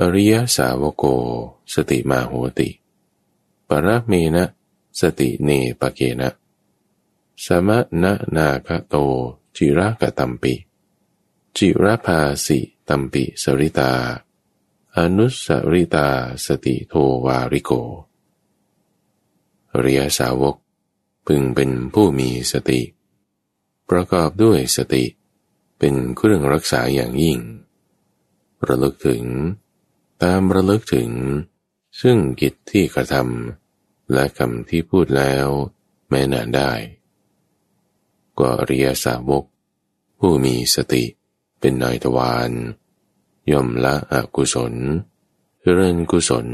[0.00, 1.04] อริยสาวโก
[1.74, 2.68] สติมาโหติ
[3.68, 4.44] ปรเมนะ
[5.00, 5.50] สติเน
[5.80, 6.30] ปเกนะ
[7.44, 8.94] สมะนะนาคโต
[9.56, 10.54] จิระกตัมปิ
[11.56, 12.58] จิระภาสิ
[12.88, 13.92] ตัมปิสริตา
[14.96, 16.08] อนุสริตา
[16.44, 17.70] สติโทวาริโก
[19.80, 20.56] เรียสาวก
[21.26, 22.80] พึงเป็นผู้มีสติ
[23.88, 25.04] ประกอบด้วยสติ
[25.78, 27.38] เป็นเครื่องรักษาอย่างยิ่ง
[28.66, 29.22] ระลึกถึง
[30.22, 31.10] ตามระลึกถึง
[32.00, 35.46] ซึ่งกิจที่กระทำและคำที่พูดแล้ว
[36.08, 36.72] แม้นานได้
[38.38, 39.44] ก็อริยสาวก
[40.18, 41.04] ผู้มีสติ
[41.60, 42.50] เป็นนายทวาร
[43.50, 44.74] ย่อมละอกุศล
[45.60, 46.46] เจริญกุศล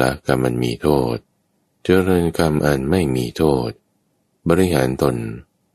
[0.00, 1.16] ละกรรมมันมีโทษ
[1.84, 3.70] เจริญกรรมอันไม่มีโทษ
[4.48, 5.16] บริหารตน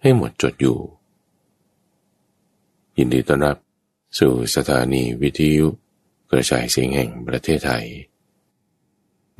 [0.01, 0.79] ให้หมดจดอยู่
[2.97, 3.57] ยินดีต้อนรับ
[4.17, 5.67] สู่สถานีวิทยุ
[6.31, 7.85] กระจายเสียงแห่งประเทศไทย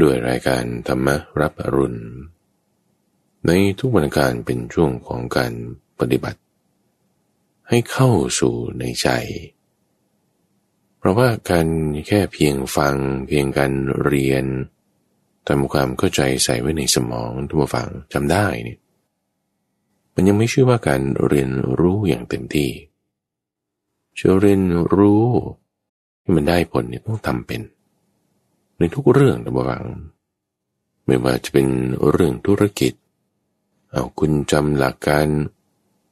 [0.01, 1.07] ด้วยรายการธรรม
[1.41, 2.01] รับอรุณ
[3.47, 5.53] ในทุกวันการเป็นช่วงของการ
[5.99, 6.39] ปฏิบัติ
[7.69, 9.09] ให้เข้าสู่ในใจ
[10.97, 11.67] เพราะว่าการ
[12.07, 12.95] แค่เพียงฟัง
[13.27, 13.71] เพียงการ
[14.03, 14.45] เรียน
[15.47, 18.79] ทำความเข้าใจใส่ไว้ในสมองทุกฝังจำได้เนี่ย
[20.13, 22.69] มันยังไม่ชื่อว่าการเรียนรู้อย่างเต็มที่
[24.19, 24.63] จะเรียน
[24.95, 25.25] รู้
[26.21, 27.61] ที่มันได้ผลเนี่ยต้องทำเป็น
[28.77, 29.85] ในทุกเรื่องทุกฝัง
[31.05, 31.67] ไม่ว่าจะเป็น
[32.11, 32.93] เรื่องธุรกิจ
[33.91, 35.27] เอาคุณจำหลักการ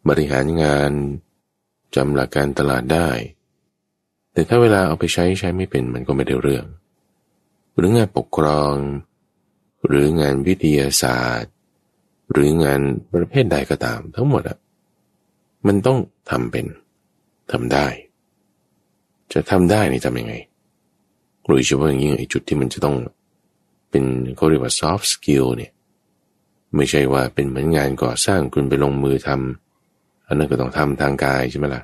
[0.08, 0.92] บริหารงาน
[1.96, 3.10] จำหลักการตลาดได้
[4.34, 6.66] แต่ถ้าเวลาเอาไปใช้ใช้ไม่เป็นมันก็ไม่ได้เรื่อง
[7.76, 8.76] หรืองานปกครอง
[9.88, 11.54] หรืองานวิทยาศาสตร์
[12.32, 12.82] หรืองาน
[13.14, 14.58] ประเภทใดก็ตาม ทั้งหมดอะ
[15.68, 15.98] มันต้อง
[16.30, 16.66] ทำเป็น
[17.52, 17.88] ทำได้
[19.34, 20.34] จะทำได้นี่ทำยังไง
[21.46, 22.96] โดยเฉพาะอย่างยิ่งไอ้จุดที่มันจะต้อง
[23.90, 24.04] เป็น
[24.36, 25.72] เขาเรียกว่า soft skill เนี่ย
[26.76, 31.84] ไม่ใช่ว่าเป็นเหมือนงานก่อสร้างคุณไปลงมือทำอันนั้นก็ต้องทำทางกายใช่ไหมละ่ะ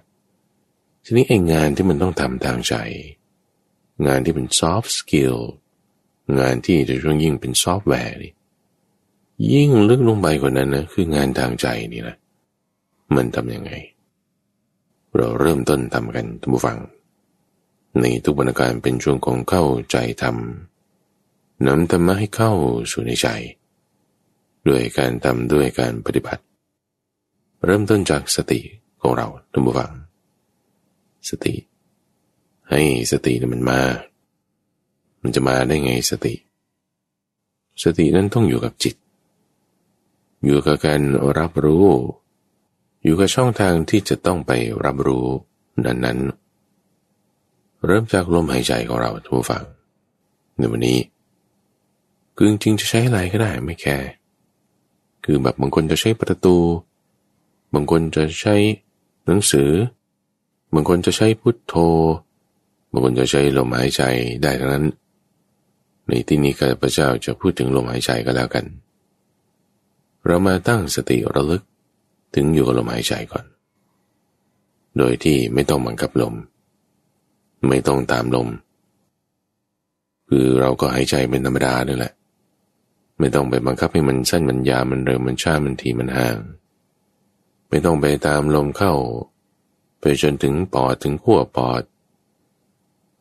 [1.04, 2.76] ทีนี้ไอ้งานที่มันต้องทำทางใจ
[4.08, 5.40] งานที่เป็น soft skill
[6.40, 8.34] งานที่จะช่วงยิ่งเป็นซอฟต์แวร์นี่
[9.54, 12.18] ยิ่งลึกลงไปกว่านั้นนะคืองานทางใจนี่แหละ
[13.16, 13.72] มันทำยังไง
[15.16, 16.80] เราเริ่มต้นทำกันทุกฝัง
[18.02, 22.52] ในทุกบรรการเป็นช่วงของเข้าใจทำนำธรรมะให้เข้า
[22.92, 23.28] สู่ในใจ
[24.68, 26.44] ด้วยการทำด้วยการปฏิบัติ
[27.66, 28.60] เริ่มต้นจากสติ
[29.02, 29.92] ของเราทุกผู้ฟัง
[31.30, 31.54] สติ
[32.70, 33.82] ให้สติมันมา
[35.22, 36.34] มันจะมาได้ไงสติ
[37.84, 38.96] สตินั้นต้องอยู่กับจิต
[40.46, 41.02] อยู่กับการ
[41.38, 41.86] รับรู้
[43.04, 44.52] อยู่กับช่องทางที่จะต้องไป
[44.86, 45.28] รับรู้
[45.86, 46.20] นั้นนั้น
[47.88, 49.64] เริ่มจากลมหายใจของเราทุกฝัง
[50.58, 51.00] ในวันนี้
[52.36, 54.10] คือจริงจะใช้อะไรก็ได้ไม่แคร์
[55.24, 56.58] คือแบบบางคนจะใช้ประตู
[57.74, 58.56] บางคนจะใช้
[59.26, 59.70] หนังสือ
[60.74, 61.76] บางคนจะใช้พุทโธ
[62.92, 64.02] บางคนจะใช้ลมหายใจ
[64.44, 64.86] ได้ทั้งนั้น
[66.08, 68.66] ในที่นี้ข้าพเจ้าจะพูดถึงลมหายใจก็แล้วกัน
[70.26, 71.64] เรามาตั้งสติระลึก
[72.36, 73.46] ถึงอยู่กับลมหายใจก่อน
[74.98, 76.34] โดยที่ไม่ต้องบังคับลม
[77.70, 78.50] ไม่ต้องตามลม
[80.30, 82.14] คือเราก็หายใจเป็นธรรมดานี่แหละ
[83.20, 86.38] ไม่ต้องไปบังคับให้มันสั้นมันยาวมันเร็วมันช้ามันทีมันห่าง
[87.70, 88.94] ไม่ต้องไปตามลมเข้า
[90.00, 91.84] ไปจนถึงปอดถึงขั้วปอด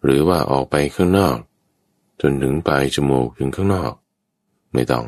[0.03, 1.37] หรือว่าออกไปข้างนอก
[2.21, 3.93] จนถึงปลายจมูกถึงข้างนอก
[4.75, 5.07] ไม่ต้อง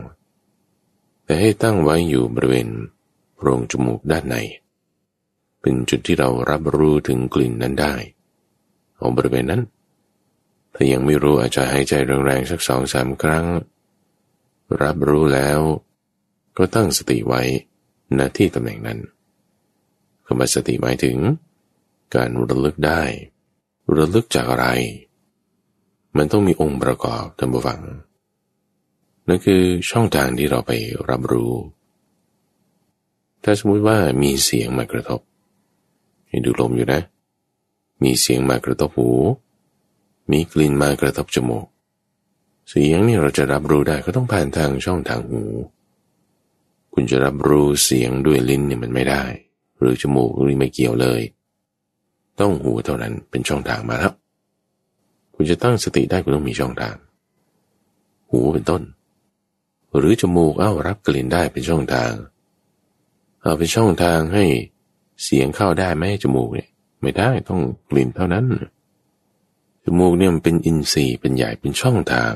[1.24, 2.68] แต่ให้ตั้งไว้อยู่บริเวณ
[3.34, 4.36] โพรงจมูกด้านใน
[5.60, 7.94] เป็นจุดที่เรารับรู้ถึงกลิ่นนั้นได้
[8.98, 9.62] ของบริเวณนั้น
[10.74, 11.94] ถ้ายังไม่รู้อาจจะหายใจ
[12.26, 13.46] แรงๆสักสองสามครั้ง
[14.82, 15.60] รับรู้แล้ว
[16.58, 17.42] ก็ตั้งสติไว้
[18.18, 18.98] ณที่ตำแหน่งนั้น
[20.26, 21.16] คำว่าสติหมายถึง
[22.14, 23.02] การระลึกได้
[23.96, 24.66] ระลึกจากอะไร
[26.16, 27.80] มันต้องมีองค์ประกอบท่านผู้ฟัง
[29.28, 30.72] นั่นคือช่องทางที่เราไป
[31.10, 31.52] รับรู้
[33.44, 35.20] ถ้าสมมติว่ามีเสียงมากระทบ
[36.28, 37.00] ให้ดูลมอยู่นะ
[38.02, 39.10] มีเสียงมากระทบหู
[40.30, 41.66] มีกลิ่นมากระทบจมูก
[42.68, 45.42] เสียงนี่เราจะรับรู้ได้ก็ต้องผ่านทางช่องทางหู
[46.92, 49.24] คุณจะรับรู้เสียงด้วยลิ้นเนี่ยมันไม่ได้
[49.78, 51.20] หรือจมูกหรือไม่เกี่ยวเลย
[52.40, 54.14] ต้องหูเท่านั้นเป็นช่องทางมาแล้ว
[55.34, 56.96] คุณจะตั้งสติได้คุณต้องมีช่องทาง
[58.30, 58.82] หูเป็นต้น
[59.96, 62.12] หรือจมูกเอ้ารับกลิ่นได้เป็นช่องทาง
[63.42, 64.44] เอาเป็นช่องทางให้
[65.24, 66.68] เสียงเข้าได้ไหมจมูกเนี่ย
[67.00, 67.60] ไม่ได้ต้อง
[67.90, 68.46] กลิ่นเท่านั้น
[69.82, 72.34] จมูกเนี่ยมันเป็นอินทรีย์เป็นใหญ่เป็นช่องทาง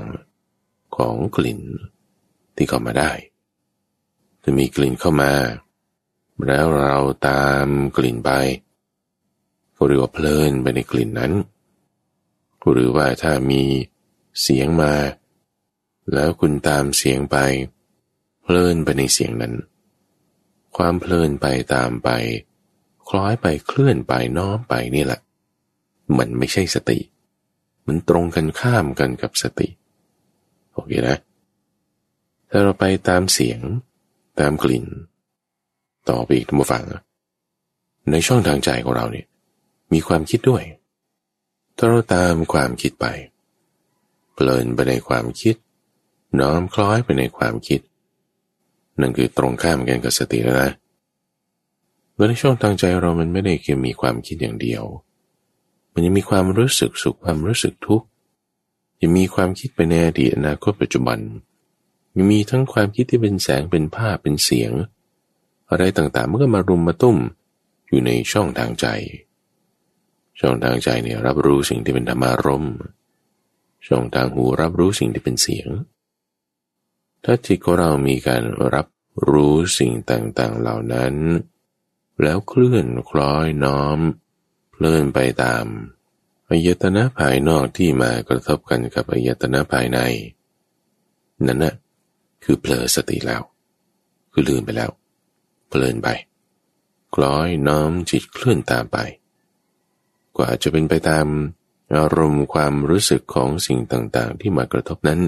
[0.96, 1.60] ของกลิ่น
[2.56, 3.12] ที่เข้ามาได้
[4.42, 5.32] จะมีกลิ่นเข้ามา
[6.46, 6.96] แล้วเรา
[7.28, 7.66] ตาม
[7.96, 8.30] กลิ่นไป
[9.76, 11.32] ก็เรียกว่าเพลินไปในกลิ่นนั้น
[12.72, 13.62] หรือว่าถ้ามี
[14.42, 14.94] เสียงมา
[16.12, 17.36] แล้วคุณตามเสียงไป
[18.42, 19.54] เพลินไปในเสียงนั้น
[20.76, 22.08] ความเพลินไปตามไป
[23.10, 25.20] คล้อยไปเคลื่อนไปน้อมไปนี่แหละ
[26.18, 26.98] มันไม่ใช่สติ
[27.86, 29.68] มันตรงกันข้ามกันกับสติ
[30.72, 31.18] โอเคนะ
[32.50, 33.60] ถ้าเราไปตามเสียง
[34.40, 34.86] ตามกลิ่น
[36.08, 36.84] ต่อไปอีกทุกฝัง
[38.10, 39.26] ในช่องทางใจของเราเนี่ย
[39.92, 40.62] มีความคิดด้วย
[41.76, 43.06] ถ้าเราตามความคิดไป
[44.34, 45.54] เพลินไปในความคิด
[46.40, 47.80] น้อมคล้อยไปในความคิด
[49.00, 54.82] นั่นคือตรงข้ามกันกับสติแล้วนะเมื่อในช่องทางใจเรามันไม่ได้แค่มีความคิดอย่างเดียว
[55.92, 58.06] มันยังมีความรู้สึกสุขความรู้สึกทุกข์
[59.02, 61.18] ยังมีความคิดไปในอดีตอนาคตปัจจุบัน
[62.16, 64.72] ยังมีทั้งความคิดที่เป็นแสงเป็นภาพเป็นเสียง
[65.70, 67.16] อะไรต่างๆมันก็มารุมมาตุ้ม
[67.88, 68.86] อยู่ในช่องทางใจ
[70.40, 72.66] ช่องทางใจเนี่ยรับรู้สิ่งที่เป็นธรรมารม
[73.86, 75.68] ช่องทางหูรับรู้สิ่งที่เป็นเสียง
[77.24, 78.42] ถ้าจิตของเรามีการ
[78.74, 78.86] รับ
[79.30, 81.14] รู้สิ่งต่างๆเหล่านั้น
[82.22, 83.98] แล้วเคลื่อนคล้อยน้อม
[84.72, 85.64] เพลื่อนไปตาม
[86.50, 89.98] อายตนะภายนอกที่มากระทบกันกับอายตนะภายใน
[91.46, 91.74] นั่นนะ
[92.44, 93.42] คือเผลอสติแล้ว
[94.32, 94.90] คือลืมไปแล้ว
[95.68, 96.08] เพลินไป
[97.14, 98.98] คล้อยน้อมจิตเคลื่อนตามไป
[100.36, 101.26] ก็อาจจะเป็นไปตาม
[101.96, 105.20] อารมณ์ความรู้สึกของสิ่งต่างๆ ที่มากระทบนั้น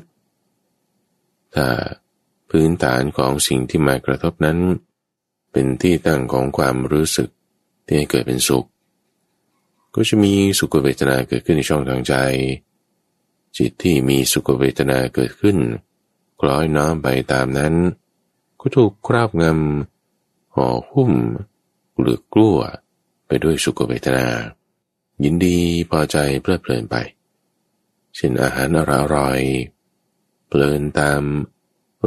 [1.54, 1.66] ถ้า
[2.50, 4.58] พื้นฐานของสิ่งที่มากระทบนั้น
[5.52, 7.28] เป็นที่ตั้งของความรู้สึก
[7.84, 8.66] ที่ให้เกิดเป็นสุข
[9.94, 12.14] ก็จะมีสุขเวทนาเกิดขึ้นในช่องทางใจ
[13.56, 15.56] จิตที่มีสุขเวทนาเกิดขึ้น
[16.40, 17.74] คล้อยน้อมไปตามนั้น
[18.60, 21.12] ก็ถูกคราบงำห่อหุ้ม
[22.00, 22.58] หรือกลัว
[23.26, 24.26] ไปด้วยสุขเวทนา
[25.24, 25.58] ยินดี
[25.90, 26.96] พอใจเพลิดเพลินไป
[28.14, 28.80] เช่นอาหารอ
[29.14, 29.40] ร่อย
[30.48, 31.22] เพลินตาม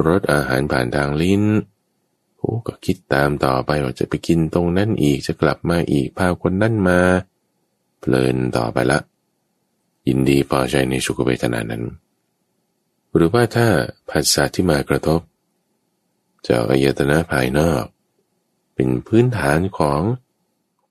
[0.05, 1.43] รสอาหารผ่านทางลิ้น
[2.47, 6.99] อ้ก็คิดตามต่อไปว่าจะไปกินตรงนั้นอีกจะกลับมาอีกพาคนนั่นมา
[7.99, 8.99] เพลินต่อไปละ
[10.07, 11.83] ยินดีพอใจในสุขเวทนานั้น
[13.15, 13.67] หรือว่าถ้า
[14.09, 15.21] ผัสสะที่มากระทบ
[16.47, 17.83] จากอายตนะภายนอก
[18.75, 20.01] เป็นพื้นฐานของ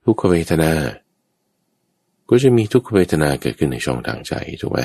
[0.05, 0.73] ทุกขเวทนา
[2.29, 4.81] ก็จะมีทุกขเวทนาเกิดขึ้นในช่องทางใจถูกไหม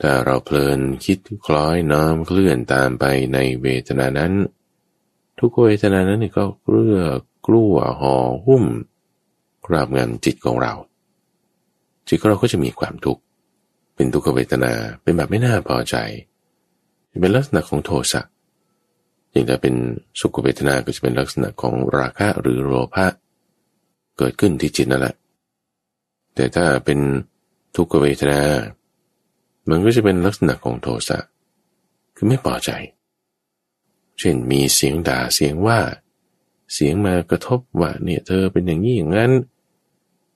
[0.00, 3.04] ถ้าเราเพลินคิดคล้อยน้อมเคลื่อนตามไป
[3.34, 4.32] ในเวทนานั้น
[5.44, 6.98] ทุกเวทนานั้นก็เกลือ
[7.46, 8.14] กลัวห่อ
[8.46, 8.64] หุ้ม
[9.66, 10.72] กราบงานจิตของเรา
[12.08, 13.22] จิตของเราก็จะมีความทุกข์
[13.94, 14.72] เป็นทุกขเวทนา
[15.02, 15.96] เป็นแบบไม่น่าพอใจ
[17.20, 18.20] เป็นลักษณะของโทสะ
[19.30, 19.74] อย่างถ้าเป็น
[20.20, 23.06] สุขเวทนาก็จะเป็นลักษณะของราคะหรือโลภะ
[24.18, 25.14] เกิดขึ้นที่จิตนั่นแหละ
[26.34, 26.98] แต่ถ้าเป็น
[27.76, 28.40] ทุกขเวทนา
[29.68, 31.18] มันก็จะเป็นลักษณะของโทสะ
[32.16, 32.70] คือไม่พอใจ
[34.22, 35.80] เช่นมีเสียงด่าเสียงว่า
[36.72, 39.32] เสียงมากระทบว่าเนี่ยเธอเป็นอย่างนี้อย่างนั้น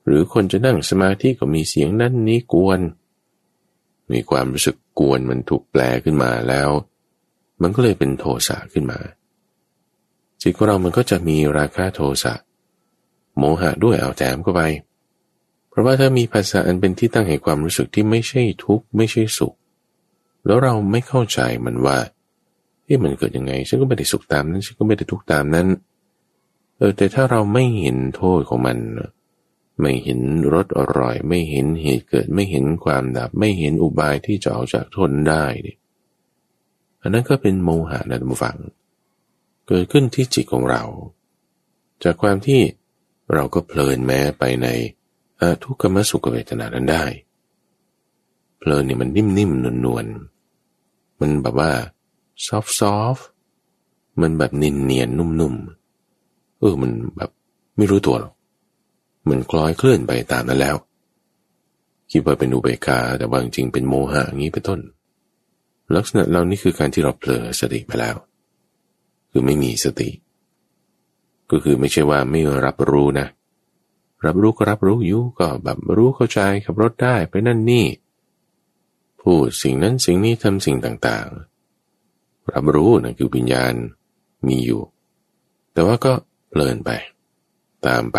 [0.06, 2.80] หรือคนจะนั่งสมาธิก็มีเสียงนั้นนี้กวน
[4.12, 6.70] มีความรู้สึกกวนมันถูกแปลขึ้นมาแล้ว
[7.62, 8.98] มันก็เลยเป็นโทสะขึ้นมา
[10.42, 12.34] จิตของเรามันก็จะมีราคะโทสะ
[13.36, 14.62] โมหะด้วยเอาแถมเข้าไป
[15.76, 19.54] ราะว่าถ้ามีภาษาอันเป็นที่ตั้งแห่งความรู้สึกที่ไม่ใช่ทุกข์ไม่ใช่สุข
[20.46, 21.98] แล้วเราไม่เข้าใจมันว่า
[22.86, 25.66] เอ๊ะมันเกิดยังไง ฉันก็ไม่ได้สุขตามนั้น ฉันก็ไม่ได้ทุกตามนั้น
[26.76, 28.78] เออ แต่ถ้าเราไม่เห็นโทษของมัน
[29.80, 30.20] ไม่เห็น
[30.52, 35.78] รสอร่อย ไม่เห็นเหตุเกิด ไม่เห็นความดับ ไม่เห็นอุบายที่จะออกจากทนได้เนี่ย
[37.02, 38.56] อันนั้นก็เป็นโมหะนะท่านผู้ฟัง
[39.68, 40.82] เกิดขึ้นที่จิตของเรา
[42.04, 42.60] จากความที่
[43.32, 44.68] เราก็เพลินแม้ไปใน
[45.62, 47.04] ทุกขมสุขเวทนานั้นได้
[48.58, 51.70] เพลินนี่มันนิ่มๆนวลๆมันแบบว่า
[52.44, 53.16] ซอฟซอฟ
[54.20, 57.30] มันแบบนินเนียนนุ่มๆ เออมันแบบ
[57.76, 58.32] ไม่รู้ตัวหรอก
[59.28, 60.76] มันคล้อยเคลื่อนไปตามนั้นแล้ว
[62.10, 64.80] คิดว่าเป็นอุเบกขาแต่ว่าจริงเป็นโมหะอย่างนี้เป็นต้น
[65.96, 68.16] ลักษณะเรานี่คือการที่เราเผลอสติไปแล้ว
[69.30, 70.10] คือไม่มีสติ
[71.50, 73.26] ก็คือไม่ใช่ว่าไม่รับรู้นะ
[74.26, 77.86] รับรู้ก็รับรู้อยู่ก็แบบรู้เข้าใจขับรถได้ไปนั่นนี่
[79.20, 81.55] พูดสิ่งนั้นสิ่งนี้ทำสิ่งต่างๆ
[82.52, 83.74] รับรู้นะคือวิญญาณ
[84.46, 84.82] มีอยู่
[85.72, 86.12] แต่ว่าก็
[86.48, 86.90] เพลินไป
[87.86, 88.18] ตามไป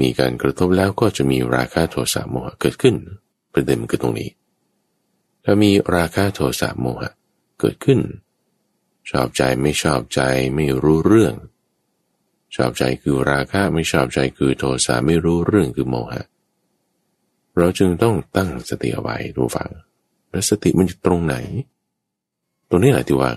[0.00, 2.94] มีการกระทบแล้วก็จะมีราคะโทสะโมหะเกิดขึ้น
[3.52, 4.30] ประเด็นคือตรงนี้
[5.44, 7.10] ถ้ามีราคะโทสะโมหะ
[7.60, 8.00] เกิดขึ้น
[9.10, 10.20] ชอบใจไม่ชอบใจ
[10.54, 11.34] ไม่รู้เรื่อง
[12.56, 16.22] ชอบใจคือราคะไม่ชอบใจคือโทสะไม่รู้เรื่องคือโมหะ
[17.56, 19.70] เราจึงต้องตั้งสติเอาไว้ดูฟัง
[20.30, 21.36] แล้วสติมันอยู่ตรงไหน
[22.68, 23.30] ตรงนี้แหละที่ว่า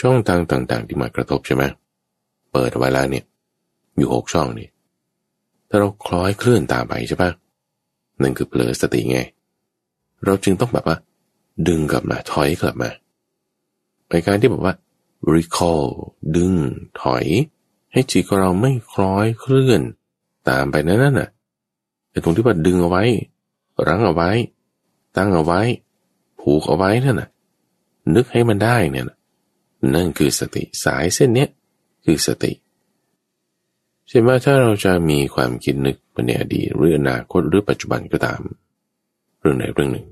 [0.00, 1.64] ช่องทางต่าง ๆ ที่มากระทบใช่ไหม
[2.52, 3.24] เปิดไว้แล้วเนี่ย
[3.96, 4.68] อยู่หกช่องนี่
[5.68, 7.30] ถ้าเราคล้อยเคลื่อนตามไปใช่ปะ
[8.22, 9.18] นั่นคือเผลอสติไง
[10.24, 10.96] เราจึงต้องแบบว่า
[11.68, 12.90] ดึงกลับมาถอยกลับมา
[14.10, 14.74] ในการที่แบบว่า
[15.34, 15.84] recall
[16.36, 16.52] ดึง
[17.02, 17.24] ถอย
[17.92, 19.80] ให้จิตของเราไม่คล้อยเคลื่อน
[20.48, 21.28] ตามไปนั่นน่ะ
[22.10, 23.02] แต่ตรงที่ว่าดึงเอาไว้
[23.86, 24.30] รั้งเอาไว้
[25.16, 25.60] ตั้งเอาไว้
[26.40, 27.28] ผูกเอาไว้นั่นน่ะ
[28.14, 29.06] นึกให้มันได้เนี่ย
[29.94, 31.48] นั่นคือสติสายเส้นเนี้ย
[32.04, 32.52] คือสติ
[34.08, 38.40] เช่นว่าถ้าเราจะมีความคิดนึกไปในอดีตหรืออนาคตหรือปัจจุบันก็ตาม
[39.40, 40.06] เรื่องไหนเรื่องหนึ่ง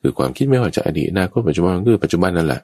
[0.00, 2.62] คือความคิดไม่ว่าจะอดีตอนาคตปัจจุบันคือปัจจุบันนั่นแหละ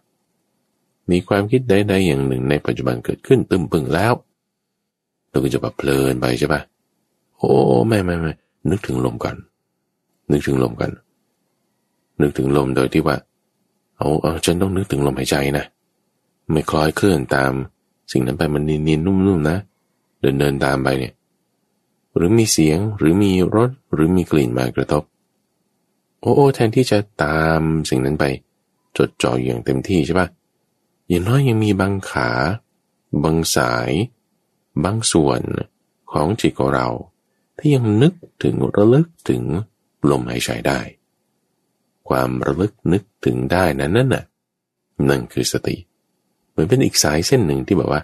[1.10, 4.12] มีความคิดใดๆอย่างหนึ่งในปัจจุบันเกิดขึ้นตึมปึงแล้ว
[5.30, 6.60] เราก็จะแบบเพลินไปใช่ปะ
[7.38, 7.50] โอ้
[7.88, 8.32] ไม่ไม่ไม่
[8.70, 9.36] นึกถึงลมก่อน
[10.30, 10.90] นึกถึงลมกัน
[12.20, 13.16] นึกถึงลมโดยที่ว่า
[13.98, 15.64] เอาเอาฉันต้องนึกถึงลมหายใจนะ
[16.50, 17.52] ไม่คล้อยเคลื่อนตาม
[18.12, 19.58] สิ่งนั้นไปมันเนินๆนุ่มๆนะ
[20.20, 21.12] เดินเดินตามไปเนี่ย
[22.16, 25.02] หรือมีเสียงหรือมีรสหรือมีกลิ่นมากระทบ
[26.20, 27.60] โอ้โอแทนที่จะตาม
[27.90, 28.24] สิ่งนั้นไป
[28.96, 30.28] จดจ่ออย่างเต็มที่ใช่ปะ
[31.08, 32.30] อย่างน้อยยังมีบางขา
[33.24, 33.90] บางสาย
[34.84, 35.40] บางส่วน
[36.12, 36.88] ของจิตของเรา
[37.58, 38.12] ที่ยังนึก
[38.42, 39.42] ถึงระลึกถึง
[40.10, 40.80] ลมหายใจได้
[42.08, 44.24] ความระลึกนึกถึงได้นั้นนั่นน่ะ
[45.08, 45.76] นั่นคือสติ
[46.50, 48.00] เหมือนเป็นอีกสายเส้นหนึ่งที่แบบว่า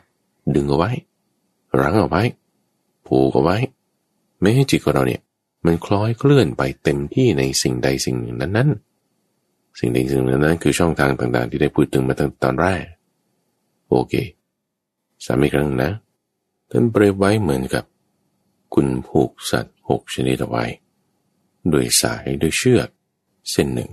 [0.54, 0.90] ดึงเอาไว้
[1.80, 2.23] รั้งเอาไว้
[3.06, 3.56] ผูกเอาไว้
[4.40, 5.21] ไม่ให้จิตของเราเนี่ย
[5.66, 12.85] มันคล้อยเคลื่อนไปเต็มที่ในสิ่งใดสิ่งหนึ่งนั้นๆสิ่งใดสิ่งหนึ่งนั้นคือช่องทางต่างๆ ที่ได้พูดถึงมาตั้งตอนแรก
[13.88, 14.14] โอเค
[15.25, 15.90] สามอีกครั้งนะ
[16.71, 17.85] ท่านเปรียบไว้เหมือนกับ
[18.75, 20.64] คุณผูกสัตว์หกชนิดเอาไว้
[21.73, 22.88] ด้วยสายด้วยเชือก
[23.50, 23.92] เส้นหนึ่ง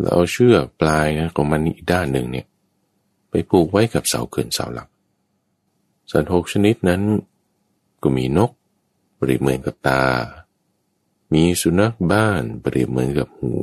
[0.00, 2.46] แล้วเอาเชือกปลายนะของมันอีกด้านหนึ่งเนี่ย
[3.30, 4.88] ไปผูกไว้กับเสาเขื่อนเสาหลัก
[6.10, 7.02] สัตว์หกชนิดนั้น
[8.02, 8.50] ก็มีนก
[9.16, 10.04] เปรียบเหมือนกับตา
[11.32, 13.54] มีสุนัขบ้านเปรียบเหมือนกับหู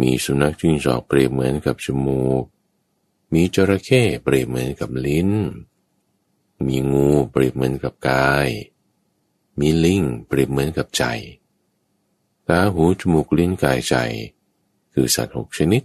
[0.00, 2.44] มีสุนัขจิ้งจอกเปรียบเหมือนกับจมูก
[3.32, 5.30] มีจระเข้เปรียบเหมือนกับลิ้น
[6.66, 8.48] มีงูเปรียบเหมือนกับกาย
[9.58, 11.04] มีลิงเปรียบเหมือนกับใจ
[12.50, 13.94] ตาหูจมูกลิ้นกายใจ
[14.92, 15.82] คือสัตว์หกชนิด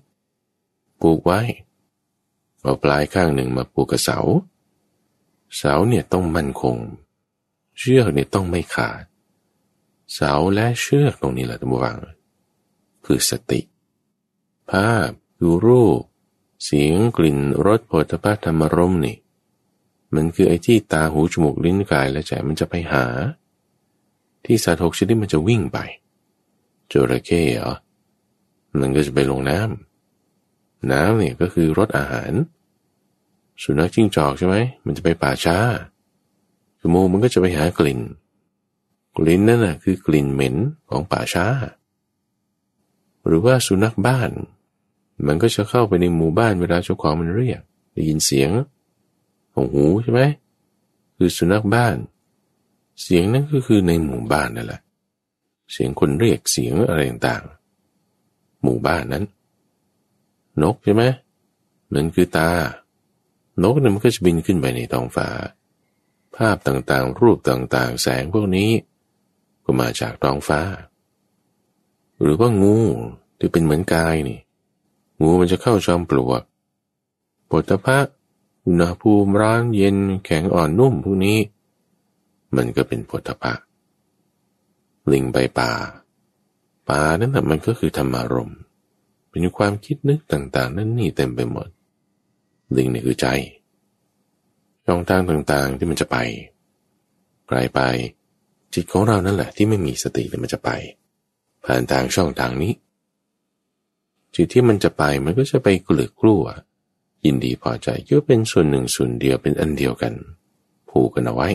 [0.99, 1.41] ผูกไว้
[2.61, 4.19] เอาปลายข้างหนึ่งมาผูกกับเสา
[5.57, 6.77] เสาเนี่ยต้องมั่นคง
[7.77, 9.03] เชือกเนี่ยต้องไม่ขาด
[10.13, 11.97] เสาและเชือกตรงนี้แหละท่านผู้ฟัง
[13.05, 13.61] คือสติ
[14.69, 16.01] ภาพคือรูป
[16.63, 19.17] เสียงกลิ่นรสโผฏฐัพธรรมรมนี่
[20.15, 23.05] มันคือไอ้ที่ตาหูจมูกลิ้นกายและใจมันจะไปหา
[24.45, 25.79] ที่สัตว์หกชนิดมันจะวิ่งไป
[26.91, 27.73] จระเข้เหรอ
[28.79, 32.31] มันก็จะไปลงน้ำ น้ำเนี่ยก็คือรสอาหาร
[33.63, 35.57] สุนัขจิ้งจอกใช่ไหม มันจะไปป่าช้า
[36.79, 37.99] จมูกมันก็จะไปหากลิ่น
[39.17, 40.55] กลิ่นนั่นน่ะคือกลิ่นเหม็น
[40.89, 41.45] ของป่าช้า
[43.25, 44.31] หรือว่าสุนัขบ้าน
[45.27, 47.61] มันก็จะเข้าไปในหมู่บ้านเวลาเจ้าของมันเรียก
[47.93, 48.49] ได้ยินเสียง
[49.53, 50.21] ของหูใช่ไหม
[51.17, 51.95] คือสุนัขบ้าน
[53.01, 54.81] เสียงนั้นก็คือในหมู่บ้านนั่นแหละ
[55.71, 59.25] เสียงคนเรียกเสียงอะไรต่างๆ หมู่บ้านนั้น
[60.63, 61.03] นกใช่ไหม
[61.93, 62.51] มันคือตา
[63.63, 65.27] นกเนี่ยมันก็จะบินขึ้นไปในท้องฟ้า
[66.35, 68.71] ภาพต่างๆ รูปต่างๆ แสงพวกนี้
[69.65, 70.61] ก็มาจากท้องฟ้า
[72.21, 72.77] หรือว่างู
[73.39, 74.39] ที่เป็นเหมือนกายนี่
[75.21, 76.41] งูมันจะเข้าจอมปลวก
[77.49, 77.97] ปฐพะ
[78.65, 81.37] อุณหภูมิร้อนเย็นแข็งอ่อนนุ่มพวกนี้
[82.55, 83.53] มันก็เป็นปฐพะ
[85.11, 85.71] ลิงไปป่า
[86.89, 88.51] ป่านั่นแหะมันก็คือธรรมารม
[89.29, 91.67] เป็นความคิดนึกต่าง ๆ นั่นนี่เต็มไปหมด
[92.77, 93.27] ลิงนี่คือใจ
[94.85, 96.17] ช่องทางต่างๆที่มันจะไป
[97.47, 97.79] ไกลไป
[98.73, 100.69] จิตของเรานั่นแหละ ที่ไม่มีสติเนี่ยมันจะไป
[101.65, 102.73] ผ่านทางช่องทางนี้
[104.35, 106.43] จิตที่มันจะไปมันก็จะไปกลือกลัว
[107.25, 110.13] ยินดีพอใจก็เป็นส่วนหนึ่งส่วนเดียวเป็นอันเดียวกัน
[110.89, 111.49] ผูกกันเอาไว้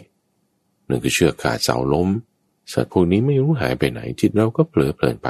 [0.87, 2.09] หนึ่งคือเชือกขาดเสาล้ม
[2.73, 5.29] สัตว์พวกนี้ไม่รู้หายไปไหน จิตเราก็เผลอเพลินไป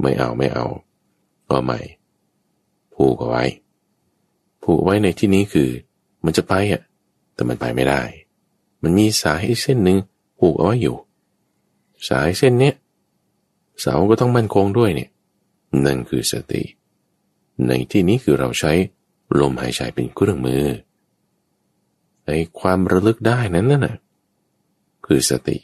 [0.00, 0.66] ไม่เอาไม่เอา
[1.48, 1.78] ก็ไม่
[2.94, 3.44] ผูกเอาไว้
[4.62, 5.70] ผูกไว้ในที่นี้คือ
[6.24, 6.82] มันจะไปอะ
[7.34, 8.02] แต่มันไปไม่ได้
[8.82, 9.98] มันมีสายเส้นหนึ่ง
[10.38, 10.96] ผูกเอาไว้อยู่
[12.08, 12.74] สายเส้นเนี้ย
[13.80, 15.10] เสาก็ต้องมั่นคงด้วยเนี่ย
[15.84, 16.62] นั่นคือสติ
[17.66, 18.72] ในที่นี้คือเราใช้
[19.38, 20.64] ลมหายใจเป็นเครื่องมือ
[22.26, 23.96] ในความระลึกได้นั้นน่ะ
[25.06, 25.56] คือสติ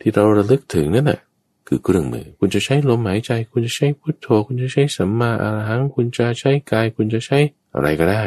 [0.00, 1.20] ที่เราระลึกถึงนั่นน่ะ
[1.68, 7.38] คือเครื่องมือ คุณจะใช้ลมหายใจ คุณจะใช้พุทโธ คุณจะใช้สัมมาอรหัง คุณจะใช้กาย คุณจะใช้
[7.74, 8.24] อะไรก็ได้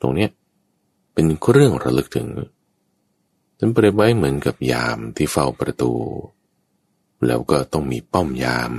[0.00, 0.30] ตรงเนี้ย
[1.12, 2.26] เป็นเครื่องระลึกถึง
[3.58, 5.92] ฉันเปรียบไว้เหมือนกับยามที่เฝ้าประตู
[7.26, 8.72] แล้วก็ต้องมีป้อมยาม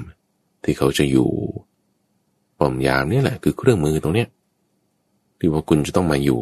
[0.63, 1.29] ที่เขาจะอยู่
[2.59, 4.29] ป้อมยามนี่แหละคือเครื่องมือตรงเนี้ย
[5.39, 6.41] ที่ว่าคุณจะต้องมาอยู่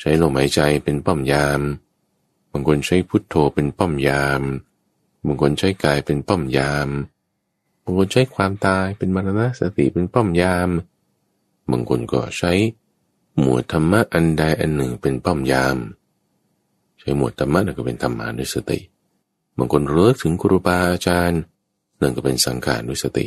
[0.00, 1.60] ใช้ลมหายใจเป็นป้อมยาม
[2.52, 4.42] บางคนใช้พุทโธเป็นป้อมยาม
[5.26, 6.88] บางคนใช้กายเป็นป้อมยาม
[7.84, 10.68] บางคนใช้ความตายเป็นมรณะสติเป็นป้อมยาม
[11.70, 12.52] บางคนก็ใช้
[13.40, 15.76] หมวดธรรมะอันใดอันหนึ่งเป็นป้อมยาม
[17.00, 18.78] ใช้หมวดธรรมะนั่นก็เป็นธรรมานุสติ
[19.58, 21.40] บางคนเลิกถึงครูบาอาจารย์
[22.00, 23.26] นั่นก็เป็นสังขานุสติ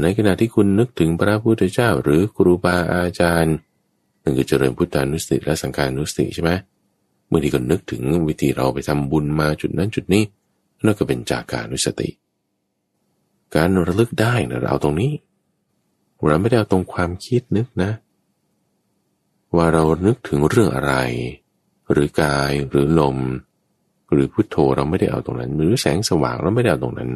[0.00, 3.54] ในขณะที่คุณนึกถึงพระพุทธเจ้าหรือครูบาอาจารย์
[4.22, 10.22] นั่นก็เจริญพุทธานุสติและสังขานุสติใช่ไหมเมื่อที่ก็นึกถึงวิธีเราไปทำบุญมาจุดนั้นจุดนี้
[10.84, 12.08] นั่นก็เป็นจากการนุสติ
[13.54, 15.12] การระลึกได้นะเราตรงนี้
[16.28, 17.90] เราไม่ได้เอาตรงความคิดนึกนะ
[19.56, 20.94] ว่าเรานึกถึงเรื่องอะไร
[21.92, 23.18] หรือกายหรือลม
[24.12, 27.08] หรือพุทโธเราไม่ได้เอาตรงนั้น หรือแสงสว่างเราไม่ได้เอาตรงนั้น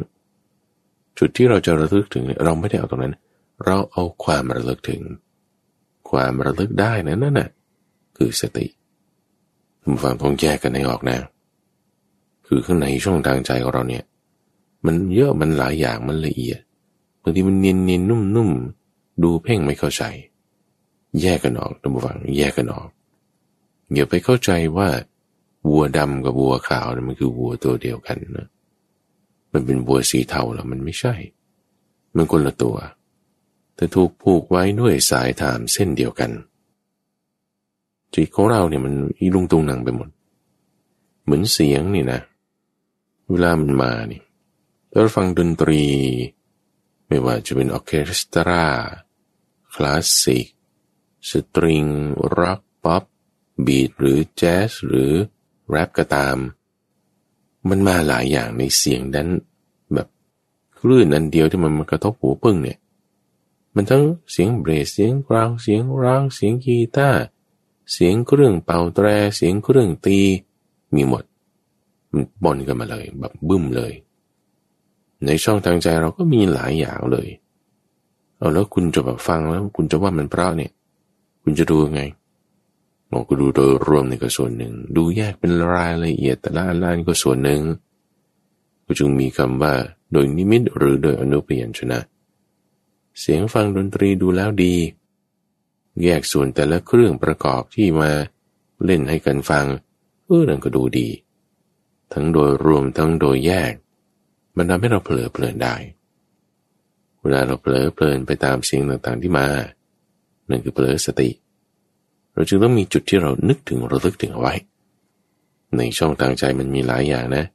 [1.17, 3.15] จุดที่เราจะระลึกถึงเราไม่ได้เอาตรงนั้น
[3.65, 5.01] เราเอาความระลึกถึง
[6.09, 7.49] ความระลึกได้นะนั่นน่ะ
[8.17, 8.65] คือสติ
[10.03, 11.17] ฟังต้องแยกกันให้ออกนะ
[12.47, 14.03] คือข้างในช่องทางใจของเราเนี่ย
[14.85, 16.59] มันเยอะมันหลายอย่างมันละเอียด
[17.21, 18.49] บางทีมันเนียนเนียนนุ่มนุ่ม
[19.23, 20.03] ดูเพ่งไม่เข้าใจ
[21.21, 22.89] แยกกันออกตัมฟังแยกกันออก
[23.93, 24.89] อย่าไปเข้าใจว่า
[25.69, 28.47] วัวดำกับวัวขาวเนี่ยมันคือวัวตัวเดียวกันนะ
[29.53, 31.13] มันเป็นวัวสีเทาแล้วมันไม่ใช่
[32.15, 32.77] มันคนละตัว
[33.75, 36.31] แต่ถูกผูกไว้ด้วยสายถามเส้นเดียวกัน
[38.15, 40.09] จิตของเราเนี่ยมันอีลุงตุงนังไปหมด
[41.23, 42.19] เหมือนเสียงนี่นะ
[43.29, 44.21] เวลามันมานี่
[44.91, 45.83] เราฟังดนตรี
[47.07, 48.65] ไม่ว่าจะเป็นออเคสตรา
[49.73, 50.47] คลาสสิก
[51.29, 51.85] สตริง
[52.37, 53.03] ร็อกป๊อป
[53.65, 55.11] beat หรือแจ๊สหรือ
[55.69, 56.37] แรปก็ตาม
[57.69, 59.27] มันมาหลายอย่างในเสียงนั้น
[59.93, 60.07] แบบ
[60.77, 62.79] คลื่นอันเดียวที่มันมากระทบหูปึ้งเนี่ย
[63.75, 67.23] มันทั้งเสียงเบสเสียงกราวเสียงร้องเสียงกีตาร์
[67.91, 70.19] เสียงเครื่องเป่าแตรเสียงเครื่องตี
[70.95, 71.23] มีหมด
[72.11, 73.93] มันบนกันมาเลย แบบบึ้มเลย
[75.25, 77.27] ในช่องทางใจเราก็มีหลายอย่างเลย
[78.37, 80.71] เอาแล้วคุณจะแบบฟังแล้ว คุณจะว่ามันเพราะเนี่ย
[81.43, 82.01] คุณจะดูยังไง
[83.11, 87.61] บอกก็ดูโดยรวมในก็ส่วนหนึ่ง ดูแยกเป็นรายละเอียดแต่ละอันก็ส่วนหนึ่ง
[88.85, 89.73] ก็จึงมีคำว่า
[90.11, 91.99] โดยนิมิตหรือโดยอนุพยัญชนะ
[93.19, 94.75] เสียงฟังดนตรีดูแล้วดี
[96.03, 98.11] แยกส่วนแต่ละเครื่องประกอบที่มา
[98.85, 99.65] เล่นให้กันฟัง
[100.25, 101.09] เออนั่นก็ดูดี
[102.13, 103.73] ทั้งโดยรวมทั้งโดยแยก
[104.57, 105.75] มันทำให้เราเผลอเพลินได้
[107.21, 109.47] เวลาเราเผลอเพลินไปตามสิ่งต่างๆที่มา
[110.49, 111.29] นั่นคือเผลอสติ
[112.33, 114.53] เราจึงต้องมีจุดที่เรานึกถึงระลึกถึงเอาไว้
[115.77, 117.45] ในช่องทางใจมันมีหลายอย่างนะ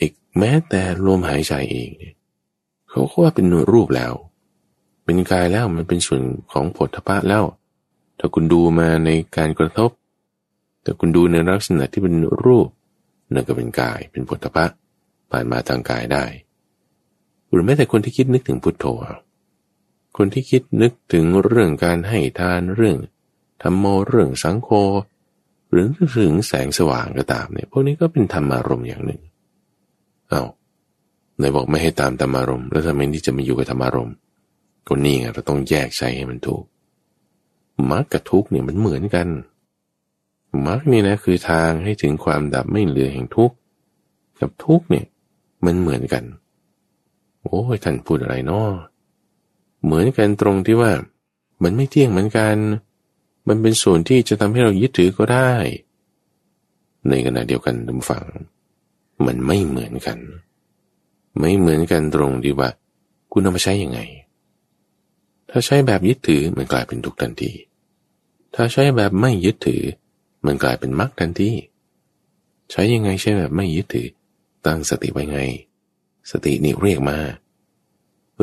[0.00, 2.14] อีกแม้แต่ลมหายใจเองเนี่ย
[2.88, 4.12] เขาก็ว่าเป็นรูปแล้ว
[5.06, 7.44] เป็นกายแล้วมันเป็นส่วนของผลทพะแล้ว
[8.18, 9.90] ถ้าคุณดูมาในการกระทบ
[10.82, 12.14] แต่คุณดูในลักษณะที่เป็น
[12.44, 12.68] รูป
[13.32, 14.66] นั่นก็เป็นกายเป็นพุทธะ
[15.30, 16.24] ผ่านมาทางกายได้
[17.50, 18.86] หรือแม้แต่คนที่คิดนึกถึงพุทโธ
[20.16, 22.96] คนที่คิดนึกถึงเรื่องการให้ทานเรื่อง
[23.62, 24.70] ธรรมโมเรื่องสังโฆ
[25.70, 25.86] หรือ
[26.18, 29.20] ถึงแสงสว่างก็ตามเนี่ยพวกนี้ก็เป็นธรรมารมณ์อย่างหนึ่ง
[30.28, 30.44] เอา้า
[31.36, 34.14] ไหนบอกไม่ให้ตามธรรมารมณ์แล้วทำไมที่จะมาอยู่กับธรรมารมณ์
[34.86, 36.64] ก็นี่ไงเราต้องแยกใช้ให้มันถูก
[37.90, 39.28] มรรคกับทุกเนี่ยมันเหมือนกัน
[40.66, 43.56] มรรคนี่นะคือทางให้ถึงความดับไม่เหลือแห่งทุกข์
[44.40, 45.06] กับทุกข์เนี่ย
[45.64, 46.24] มันเหมือนกัน
[47.42, 48.68] โอ้ยท่านพูดอะไรเนาะ
[49.84, 50.92] เหมือนกันตรงที่ว่า
[51.62, 52.56] มันไม่เที่ยงเหมือนกัน
[53.48, 55.52] มันเป็นส่วนที่จะทำให้เรายึดถือก็ได้
[57.08, 58.24] ในขณะเดียวกันดำฝัง
[59.26, 60.18] มันไม่เหมือนกัน
[61.38, 62.68] ไม่เหมือนกันตรงที่ว่า
[63.32, 64.00] คุณเอามาใช้ยังไง
[65.58, 67.52] ถ้าใช้แบบยึดถือมันกลายเป็นทุกข์ทันที
[68.54, 69.82] ถ้าใช้แบบไม่ยึดถือ
[70.46, 71.50] มันกลายเป็นมรรคทันที
[72.70, 74.08] ใช้ยังไงใช่แบบไม่ยึดถือ
[74.66, 75.38] ตั้งสติไว้ไง
[76.30, 77.18] สตินี่เรียกมา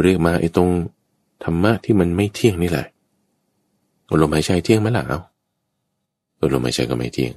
[0.01, 0.69] เรียกมาไอ้ตรง
[1.43, 2.87] ธรรมะที่มันไม่เที่ยงนี่แหละ
[4.21, 5.19] ลมหายใจเที่ยงไหมล่ะเอา
[6.53, 7.33] ลมหายใจก็ไม่เที่ยง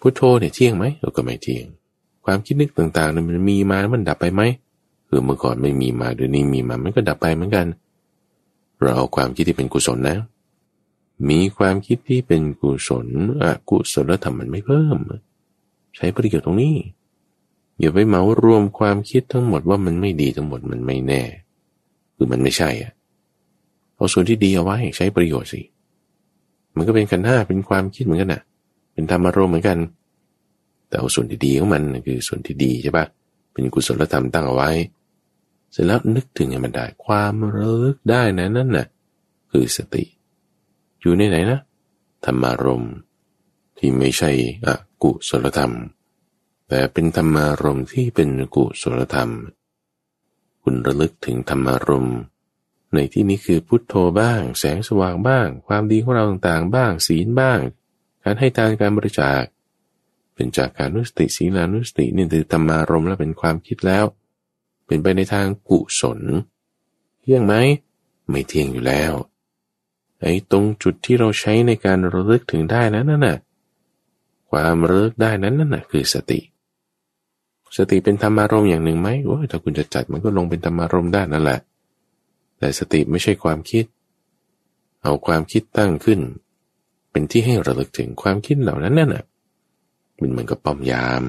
[0.00, 1.64] พุทโธเนี่ยเที่ยงไหมเราก็ไม่เที่ยง
[2.24, 4.42] ความคิดนึกต่างๆนี่ยมันมีมามันดับไปไหม
[5.08, 10.18] คือเมื่อก่อนไม่มีมาเดี๋ยวนี้มีมามันก็ดับไปเหมือนกันเเราเอาความคิดที่เป็นกุศลนะ
[11.28, 13.06] มีความคิดที่เป็นกุศล
[13.42, 14.98] อกุศลธรรมมันไม่เพิ่ม
[15.96, 16.76] ใช้ประโยชน์ตรงนี้
[17.78, 21.22] อย่าไปเหมารวมความคิดทั้งหมดว่ามันไม่ดีทั้งหมดมันไม่แน่
[22.16, 22.92] คือมันไม่ใช่อะ
[23.96, 25.60] เอาส่วนที่ดีเอาไว้ใช้ประโยชน์สิ
[26.76, 28.42] มันก็เป็นกันห้าเป็นความคิดเหมือนกันน่ะ
[28.92, 29.78] เป็นธรรมารมเหมือนกัน
[30.88, 33.04] แต่เอาส่วนที่ดีของมันคือส่วนที่ดีใช่ปะ
[33.52, 34.70] เป็นกุศลธรรมตั้งเอาไว้
[35.72, 38.86] เสร็จแล้วนึกถึงให้มันได้ ความระลึกได้นะนั่นน่ะ
[39.50, 40.04] คือสติ
[41.00, 41.58] อยู่ในไหนนะ
[42.24, 42.84] ธรรมารม
[43.78, 44.30] ที่ไม่ใช่
[44.66, 44.68] อ
[45.02, 45.72] กุศลธรรม
[46.68, 49.30] แต่เป็นธรรมารมที่เป็นกุศลธรรม
[50.62, 52.08] คุณระลึกถึงธรรมารม
[52.94, 57.58] ในที่นี้คือพุทโธบ้าง แสงสว่างบ้าง ความดีของเราต่างๆบ้าง ศีลบ้าง
[58.22, 59.42] การให้ทานการบริจาค
[60.34, 64.04] เป็นจากการนุสติศีลานุสตินี่คือธรรมารมและเป็นความคิดแล้ว
[64.88, 66.20] เป็นไปในทางกุศล
[67.20, 67.54] เที่ยงไหม
[68.28, 69.12] ไม่เที่ยงอยู่แล้ว
[70.20, 73.36] ไอ้ตรงจุดที่เราใช้ในการระลึกถึงได้นั้นน่ะ
[74.50, 76.40] ความระลึกได้นั้นน่ะคือสติ
[77.76, 81.60] สติเป็นธรรมารมอย่างหนึ่งไหมโอ้ยถ้าคุณจะจัดมันก็ลงเป็นธรรมารมได้นั่นแหละ
[82.58, 83.84] แต่สติไม่ใช่ความคิด
[85.02, 86.20] เอาความคิดตั้งขึ้น
[87.10, 89.24] เป็นที่ให้ระลึกถึงความคิดเหล่านั้นน่ะ
[90.16, 91.24] เป็นเหมือนกับป้อมยาม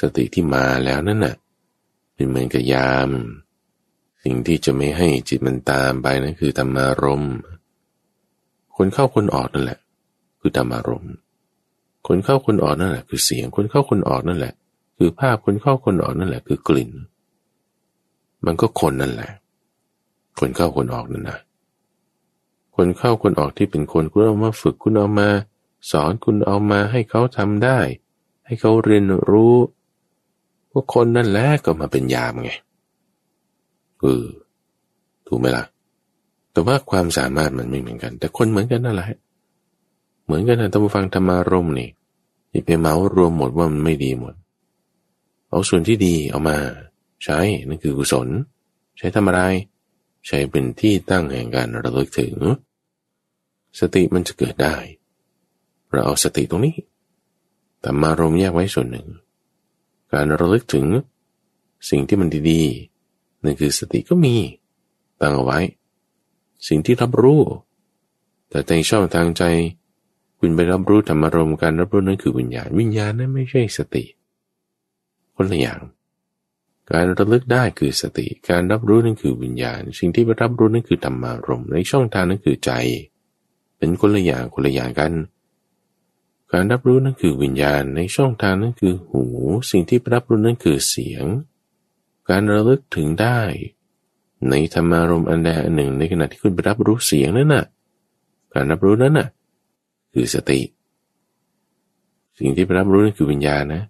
[0.00, 1.34] สติที่มาแล้วนั่นน่ะ
[2.22, 3.10] เป็นเหมือนกับยาม
[4.24, 7.24] สิ่งที่จะไม่ให้จิตมันตามไปนั่นคือธรรมารม
[8.76, 9.78] คนเข้าคนออกนั่นแหละ
[10.40, 11.06] คือธรรมารม
[12.06, 14.54] คนเข้าคนออกนั่นแหละ คือเสียง คนเข้าคนออกนั่นแหละ
[14.96, 16.90] คือภาพคนเข้าคนออกนั่นแหละ คือกลิ่น
[18.44, 19.30] มันก็คนนั่นแหละ
[20.38, 21.38] คนเข้าคนออกนั่นนะ
[22.76, 25.28] คนเข้าคนออกที่เป็นคนคุณเอามาฝึกคุณเอามา
[25.90, 27.78] สอนคุณเอามาให้เขาทำได้
[28.44, 29.54] ให้เขาเรียนรู้
[30.72, 32.50] ว่าคนนั่นแหละก็มาเป็นยามไง
[34.00, 34.24] เออ
[35.26, 35.64] ถูกไหมล่ะ
[36.52, 39.18] แต่ว่าความสามารถมันไม่เหมือนกัน แต่คนเหมือนกันนั่นแหละ
[40.24, 41.90] เหมือนกันนะท่านผู้ฟังธรรมารมนี่
[42.50, 44.34] อย่าไปเมารวมหมดว่ามันไม่ดีหมด
[45.48, 46.56] เอาส่วนที่ดีเอามา
[47.24, 48.28] ใช้นั่นคือกุศล
[48.98, 49.40] ใช้ทำอะไร
[50.26, 52.34] ใช้เป็นที่ตั้งแห่งการระลึกถึง
[53.78, 54.76] สติมันจะเกิดได้
[55.90, 56.76] เราเอาสติตรงนี้
[57.80, 59.06] แต่มารมแยกไว้ส่วนหนึ่ง
[60.12, 60.86] การระลึกถึง
[61.90, 64.36] สิ่งที่มันดีๆนั่นคือสติก็มี
[65.20, 65.58] ตั้งเอาไว้
[66.68, 67.40] สิ่งที่รับรู้
[68.48, 69.42] แต่ในช่องทางใจ
[70.38, 74.04] คุณไปรับรู้ธรรมารมการรับรู้นั่นคือวิญญาณ วิญญาณนั้นไม่ใช่สติ
[75.34, 75.80] คนละอย่าง
[76.90, 82.72] การระลึกได้คือสติ การรับรู้นั่นคือวิญญาณ สิ่งที่ไปรับรู้นั่นคือธรรมารมในช่องทางนั้นคือใจ
[83.78, 85.12] เป็นคนละอย่างคนละอย่างกัน
[86.52, 89.24] การรับรู้นั่นคือวิญญาณในช่องทางนั้นคือหู
[89.70, 91.24] สิ่งที่ไปรับรู้นั่นคือเสียง
[92.28, 93.40] การระลึกถึงได้
[94.50, 97.64] ในธรรมารมอันใดอันหนึ่ง ในขณะที่คุณไปรับรู้เสียงนั่นน่ะ
[98.54, 99.28] การรับรู้นั้นน่ะ
[100.12, 100.60] คือสติ
[102.38, 103.82] สิ่งที่ไปรับรู้นั่นคือวิญญาณนะ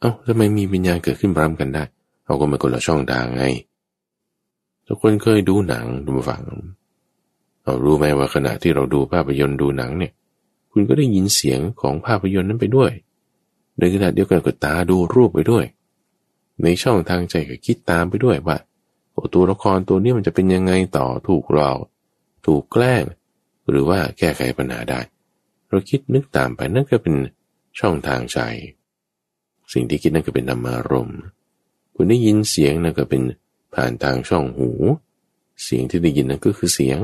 [0.00, 1.84] เอา้าทำไมมีวิญญาณเกิดขึ้นพร้อมกันได้
[2.24, 3.44] เอาก็มาคนละช่องทางไง
[4.86, 6.42] ทุกคนเคยดูหนังดูฟัง
[7.62, 10.12] เอารู้ไหมว่าขณะที่เราดูภาพยนตร์ดูหนังเนี่ย
[10.78, 12.90] คุณก็ได้ยินเสียงของภาพยนตร์นั้นไปด้วย
[13.78, 15.64] ในขณะเดียวกันก็ตาดูรูปไปด้วย
[16.62, 18.56] ในช่องทางใจก็คิดตามไปด้วยว่า
[19.12, 21.70] โอ้ตัวละครตัวนี้มันจะเป็นยังไงต่อถูกเรา
[22.46, 23.04] ถูกแกล้ง
[23.68, 25.00] หรือว่าแก้ไขปัญหาได้
[25.68, 27.14] เราคิดนึกตามไปนั่นก็เป็น
[27.78, 28.38] ช่องทางใจ
[29.72, 31.20] สิ่งที่คิดนั่นก็เป็นธรรมารมณ์
[31.94, 33.22] คุณได้ยินเสียงนั่นก็เป็น
[33.74, 34.70] ผ่านทางช่องหู
[35.62, 36.98] เสียงที่ได้ยินนั่นก็คือเสียง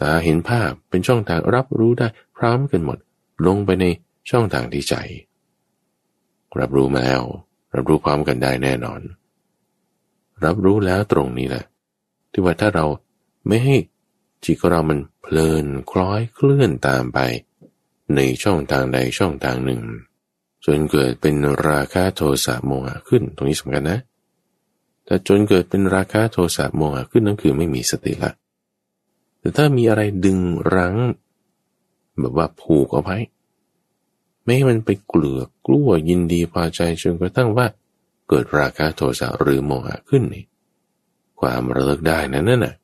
[0.00, 2.98] ตาเห็นภาพเป็นช่องทางรับรู้ได้พร้อมกันหมด
[3.46, 3.86] ลงไปใน
[4.30, 4.94] ช่องทางที่ใจ
[6.60, 7.22] รับรู้มาแล้ว
[7.74, 9.00] รับรู้พร้อมกันได้แน่นอน
[10.44, 11.64] รับรู้แล้วตรงนี้แหละ
[12.32, 12.86] ที่ว่าถ้าเรา
[13.46, 13.76] ไม่ให้
[14.44, 17.18] จิตของเรามันเพลินคล้อยเคลื่อนตามไป
[18.14, 19.80] ในช่องทางใดช่องทางหนึ่ง
[20.64, 21.36] จนเกิดเป็น
[21.68, 23.98] ราคะโทสะโมหะขึ้น ตรงนี้สำคัญนะ
[25.04, 28.32] แต่จนเกิดเป็นราคะโทสะโมหะขึ้นนั่นคือไม่มีสติละ
[29.46, 30.38] แต่ถ้ามีอะไรดึง
[30.74, 30.96] รั้ง
[32.20, 33.16] แบบว่าผูกเอาไว้
[34.42, 37.66] ไม่ให้มันไปเกลือกลัวยินดีพอใจจนกระทั่งว่า
[38.28, 40.44] เกิดราคะโทสะหรือโมหะขึ้นนี่
[41.40, 42.74] ความระลึกได้นั่นน่ะ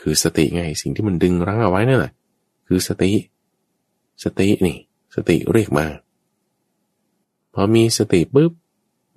[0.00, 2.12] คือสติไงสิ่งที่มันดึงรั้งเอาไว้นั่นแหละ
[2.66, 3.10] คือสติ
[4.24, 4.78] สตินี่
[5.14, 5.86] สติเรียกมา
[7.54, 8.52] พอมีสติปุ๊บ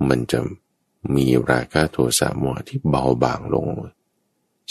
[0.09, 0.39] มันจะ
[1.15, 3.67] มีราคะโทสะโมหะที่เบาบางลง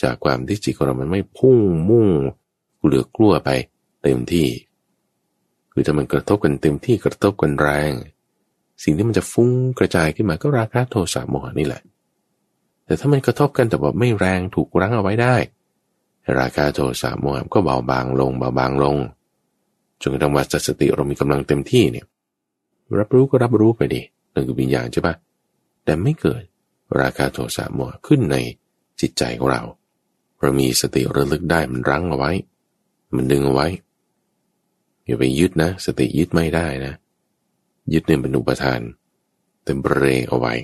[0.02, 1.58] จากความที่จิตของเรามันไม่พุ่ง
[1.90, 2.08] มุ่ง
[2.82, 3.50] เหลือกลัวไป
[4.02, 4.48] เต็มที่
[5.72, 7.92] คือถ้ามันกระทบกันเต็มที่กระทบกันแรง
[8.82, 11.82] สิ่งที่มันจะฟุ้งกระจายขึ้นมาก็ราคะโทสะโมหะนี่แหละ
[12.84, 15.34] แต่ถ้ามันกระทบกันแต่ว่าไม่แรงถูกรั้งเอาไว้ได้
[16.40, 18.96] ราคาโทสะโมหะก็เบาบางลงเบาบางลง
[20.00, 22.06] จนกระทั่งว่าสติเรามีกำลังเต็มที่เนี่ย
[22.98, 24.00] รับรู้ก็รับรู้ไปดิ
[24.32, 25.14] นั่นคือวิญญาณใช่ปะ
[25.84, 26.42] แต่ไม่เกิด
[27.00, 28.36] ราคาโทสะโมหะขึ้นใน
[29.00, 29.62] จิตใจของเรา
[30.40, 32.32] เรามีสติระลึกได้มันรั้งเอาไว้
[33.14, 33.66] มันดึงเอาไว้
[35.06, 36.94] อย่าไปยึดนะ สติยึดไม่ได้นะ
[37.92, 38.80] ยึดเนี่ยเป็นอุปทาน
[39.62, 40.54] แต่เบรกเอาไว้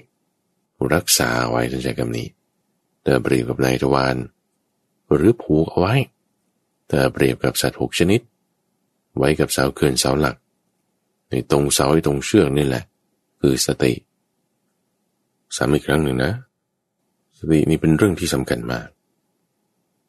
[0.95, 2.29] รักษาไว้ท่านใช้คำนี้
[3.03, 4.17] แต่เปรียบกับนายทวาร
[5.15, 5.95] หรือผูกเอาไว้
[6.89, 8.21] แต่เปรียบกับสัตว์หกชนิด
[9.19, 10.37] ไว้กับเสาเขื่อนเสาหลัก
[11.31, 12.85] ในตรงเสาไอ้ตรงเชือกนี่แหละ
[13.41, 13.93] คือสติ
[15.57, 16.33] สามอีกครั้งหนึ่งนะ
[17.39, 18.87] สตินี่เป็นเรื่องที่สำคัญมาก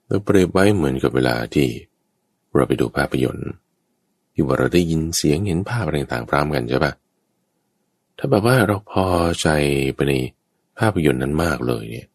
[0.07, 1.67] เราเปรียบไว้เหมือนกับเวลาที่
[2.53, 3.49] เราไปดูภาพยนตร์
[4.33, 6.93] ที่ว่าเราได้ยินเสียงเห็นภาพอะไรต่างๆพร้อมกันใช่ปะ
[8.17, 9.07] ถ้าแบบว่าเราพอ
[9.41, 9.47] ใจ
[9.95, 10.13] ไปใน
[10.79, 12.07] ภาพยนตร์นั้นมากเลยเนี่ย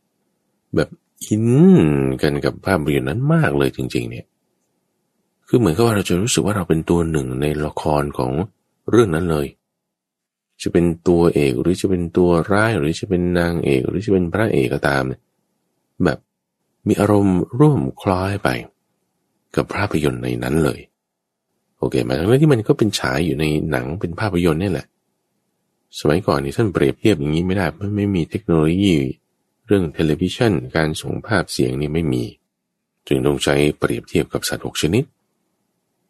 [0.77, 0.89] แบบ
[1.27, 1.45] อิน
[2.23, 4.27] กันกับภาพยนตร์นั้นมากเลยจริง ๆ เนี่ย
[5.49, 8.33] คือเหมือนกับว่าเราจะรู้สึกว่าเราเป็นตัวหนึ่งในละครของ
[8.91, 9.47] เรื่องนั้นเลย
[10.63, 15.03] จะเป็นตัวเอกหรือจะเป็นตัวร้ายหรือจะเป็นนางเอก หรือจะเป็นพระเอกก็ตาม
[16.05, 16.19] แบบ
[16.87, 18.49] มีอารมณ์ร่วมคล้อยไป
[19.57, 20.81] กับภาพยนตร์ในนั้นเลย
[21.79, 24.87] โอเคมาทั้งนั้นที่มันก็เป็นฉายอยู่ในหนังเป็นภาพยนตร์นี่แหละ
[25.99, 28.95] สมัยก่อนนี่ท่านเปรียบเทียบอย่างนี้ไม่ได้เพราะไม่มีเทคโนโลยี
[29.67, 32.25] เรื่องเทเลวิชันการส่งภาพเสียงนี่ไม่มี
[33.07, 35.05] จึงต้องใช้เปรียบเทียบกับสัตว์หกชนิด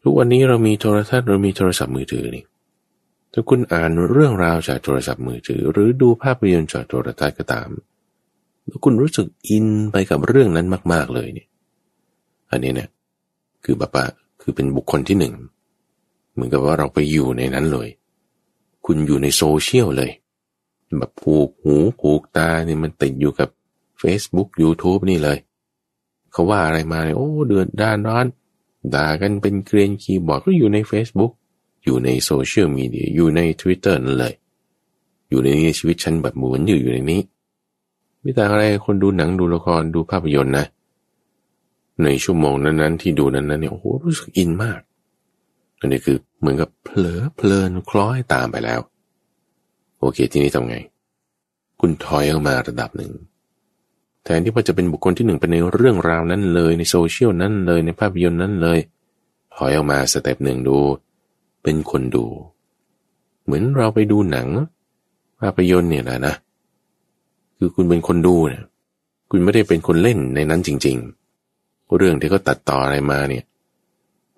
[0.03, 2.45] ทุกวันนี้เรามีโทรทัศน์เรามีโทรศัพท์มือถือนี่
[3.33, 7.69] ถ้าคุณอ่านเรื่องราวจากโทรศัพท์มือถือ หรือดูภาพยนตร์จากโทรทัศน์ก็ตาม
[8.71, 11.49] แล้วคุณรู้สึกอินไปกับเรื่องนั้นมาก ๆเลยเนี่ย
[12.51, 12.89] อันนี้เนี่ย
[13.65, 14.05] คือแบบว่า
[14.41, 15.35] คือเป็นบุคคลที่หนึ่ง
[16.33, 17.89] เหมือนกับว่าเราไปอยู่ในนั้นเลย
[18.87, 20.11] คุณอยู่ในโซเชียลเลย
[20.99, 23.49] แบบผูกหูผูกตาเนี่ยมันติดอยู่กับ
[24.01, 25.39] Facebook YouTube นี่เลย
[26.33, 28.27] เขาว่าอะไรมาเนี่ยโอ้เดือดดาลร้อน
[28.95, 31.33] ด่ากันเป็นเกรียนคีย์บอร์ดก็อยู่ใน Facebook
[31.85, 34.35] อยู่ใน social media อยู่ใน Twitter นั่นเลย
[35.29, 37.21] อยู่ในชีวิตฉันแบบเหมือนอยู่อยู่ในนี้
[38.21, 40.67] ไม่ต่างอะไรคนดูหนังดูละครดูภาพยนตร์นะ
[42.03, 44.81] ในชั่วโมงนั้นๆที่ดูนั้นๆเนี่ยโอ้โหรู้สึก in มาก
[45.79, 48.81] อันนี้คือเหมือนกับเผลอเพลินคล้อยตามไปแล้ว
[49.99, 50.77] โอเคทีนี้ทำไง
[51.81, 53.13] คุณถอยออกมาระดับหนึ่ง
[54.25, 58.79] แทนที่ว่าจะเป็นบุคคลที่หนึ่งเป็นในเรื่องราวนั้นเลยในโซเชียลนั้นเลยในภาพยนตร์นั้นเลย
[59.57, 60.79] ถอยออกมา step หนึ่งดู
[61.63, 62.25] เป็นคนดู
[63.45, 64.49] เหมือนเราไปดูหนัง
[65.41, 66.35] ภาพยนตร์เนี่ยนะนะ
[67.63, 68.65] คือคุณเป็นคนดูเนี่ย
[69.31, 70.97] คุณไม่ได้เป็นคนเล่นในนั้นจริง
[71.45, 73.45] ๆ เรื่องที่เขาตัดต่ออะไรมาเนี่ย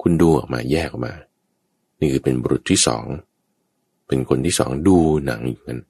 [0.03, 1.15] คุณดูออกมาแยกออกมา
[2.01, 3.05] นี่คือเป็นบุรุษที่สอง
[4.07, 5.81] เป็นคนที่สองดูหนังอีกนั้น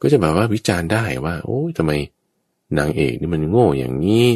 [0.00, 1.92] ก็จะแบบว่าวิจารณ์ได้ว่า โอ้ยทำไม
[2.78, 4.26] นางเอกนี่มันโง่อย่างนี้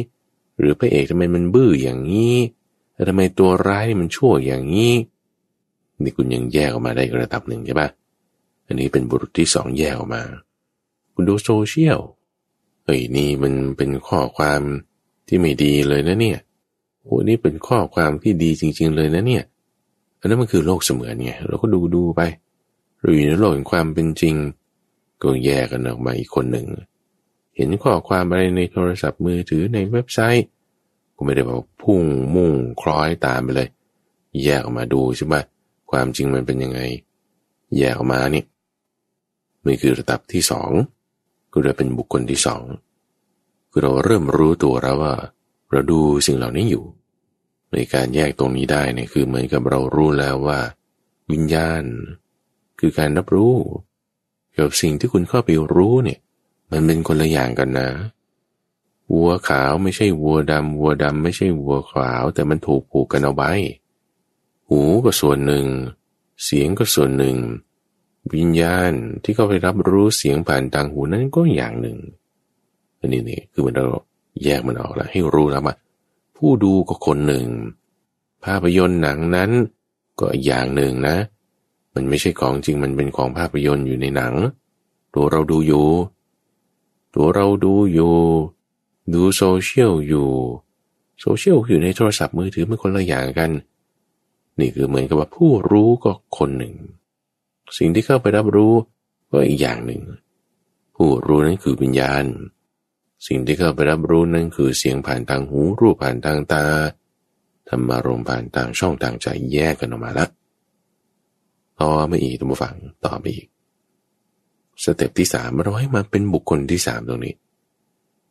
[0.59, 2.35] หรือพระเอกทำไมมันบื้ออย่างนี้
[3.09, 4.93] ทำไมตัวร้ายมันชั่วอย่างนี้
[6.03, 7.89] นี่คุณยังแยกออกมาได้ระดับหนึ่งใช่ปะ
[8.65, 10.23] อันนี้เป็นบุรุษที่สองแยกออกมา
[11.21, 11.99] คุณดูโซเชียล
[12.83, 14.61] เฮ้ยนี่มันเป็นข้อความ
[15.27, 16.39] ที่ไม่ดีเลยนะเนี่ย
[17.03, 19.43] โอ้นี่เป็นข้อความที่ดีจริง ๆ เลยนะเนี่ย
[20.19, 22.21] อันนั้นมันคือโลกเสมือนไงเราก็ดูดูไป
[22.99, 24.35] เราอยู่ในโลกแห่งความเป็นจริง
[25.21, 26.67] ก็แยกกันออกมาอีกคนหนึ่ง
[27.55, 30.45] เห็นข้อความอะไรในโทรศัพท์มือถือในเว็บไซต์
[31.15, 32.01] ก็ไม่ได้บอกพุ่ง
[32.35, 32.51] มุ่ง
[32.81, 33.69] คล้อยตามไปเลย
[34.43, 35.35] แยกออกมาดูใช่ไหม
[35.91, 36.79] ความจริงมันเป็นยังไง
[37.77, 38.43] แยกออกมานี่
[39.65, 40.71] นี่คือระดับที่สอง
[41.53, 42.63] ก็เลยเป็นบุคคลที่สอง
[43.71, 45.13] คือเราเริ่มรู้ตัวแล้วว่า
[45.71, 46.83] เราดูสิ่งเหล่านี้อยู่
[47.73, 50.59] ในการแยกตรงนี้ได้เนี่ยคือเหมือนกับเรารู้แล้วว่า
[51.31, 51.83] วิญญาณ
[52.79, 53.55] คือการรับรู้
[54.57, 56.19] กับสิ่งที่คุณเข้าไปรู้เนี่ย
[56.71, 57.89] มันเป็นคนละอย่างกันนะ
[59.13, 63.51] วัวขาวไม่ใช่วัวดำวัวดำไม่ใช่วัวขาว แต่มันถูกผูกกันเอาไว้
[64.67, 65.65] หูก็ส่วนหนึ่ง
[66.43, 67.35] เสียงก็ส่วนหนึ่ง
[68.33, 68.91] วิญญาณ
[69.23, 71.97] ที่เขาไปรับรู้เสียงผ่านทางหูนั้นก็อย่างหนึ่ง
[72.99, 73.99] อันนี้นี่คือมันเรา
[74.43, 75.75] แยกมันออกแล้วให้รู้แล้วว่า
[76.37, 77.45] ผู้ดูก็คนหนึ่ง
[78.45, 79.51] ภาพยนตร์หนังนั้น
[80.19, 81.17] ก็อย่างหนึ่งนะ
[81.93, 84.33] มันไม่ใช่ของจริงมันเป็นของภาพยนตร์อยู่ในหนัง
[85.13, 85.87] ตัวเราดูอยู่
[87.15, 88.15] ตัวเราดูอยู่
[89.13, 90.29] ดูโซเชียลอยู่
[91.21, 93.51] โซเชียลอยู่ในโทรศัพท์มือถือมันคนละอย่างกัน
[94.59, 96.73] นี่คือเหมือนกับว่าผู้รู้ก็คนหนึ่ง
[97.77, 98.73] สิ่งที่เข้าไปรับรู้
[99.31, 100.01] ก็อีกอย่างหนึ่ง
[100.95, 102.23] ผู้รู้นั้นคือวิญญาณ
[103.27, 106.63] สิ่งที่เข้าไปรับรู้นั้นคือเสียงผ่านทางหูรูปผ่านทางตา
[107.69, 110.25] ธรรมารมผ่านทางช่องทางใจแยกกันออกมาละ
[111.79, 113.47] ต่อมาอีกตัวฝังต่อไปอีก
[114.83, 117.35] สเต็ปที่สามเราให้มาเป็นบุคคลที่สามตรงนี้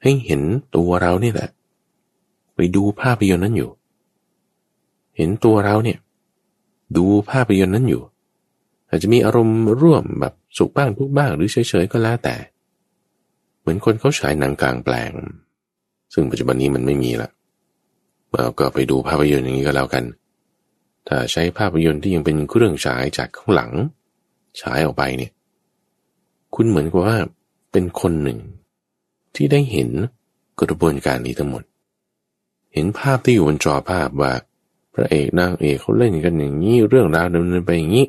[0.03, 0.43] ให้เห็น
[0.77, 1.51] ตัวเรานี่แหละ
[2.55, 3.71] ไปดูภาพยนตร์นั้นอยู่
[5.17, 5.99] เห็นตัวเราเนี่ย
[6.97, 8.03] ดูภาพยนตร์นั้นอยู่
[8.89, 12.37] อาจจะมีอารมณ์ร่วมแบบสุขบ้างทุกบ้างหรือเฉยๆก็แล้วแต่
[13.61, 15.13] เหมือนคนเขาฉายหนังกลางแปลง
[16.13, 17.29] ซึ่งปัจจุบันนี้มันไม่มีละ
[18.33, 20.05] เราก็ไปดูภาพยนตร์อย่างนี้ก็แล้วกัน
[21.09, 23.73] ถ้าใช้ภาพยนตร์ที่ยังเป็นเครื่องฉายจากข้างหลัง
[24.61, 25.33] ฉายออกไปเนี่ย
[26.55, 27.19] คุณเหมือนกับว่า
[27.73, 28.39] เป็นคนหนึ่ง
[29.35, 29.89] ที่ได้เห็น
[30.61, 31.63] กระบวนการนี้ทั้งหมด
[32.75, 34.33] เห็นภาพที่อยู่บนจอภาพว่า
[34.95, 38.07] พระเอกนางเอกเขาเล่นกันอย่างนี้เรื่องราวดำเนินไปอย่างนี้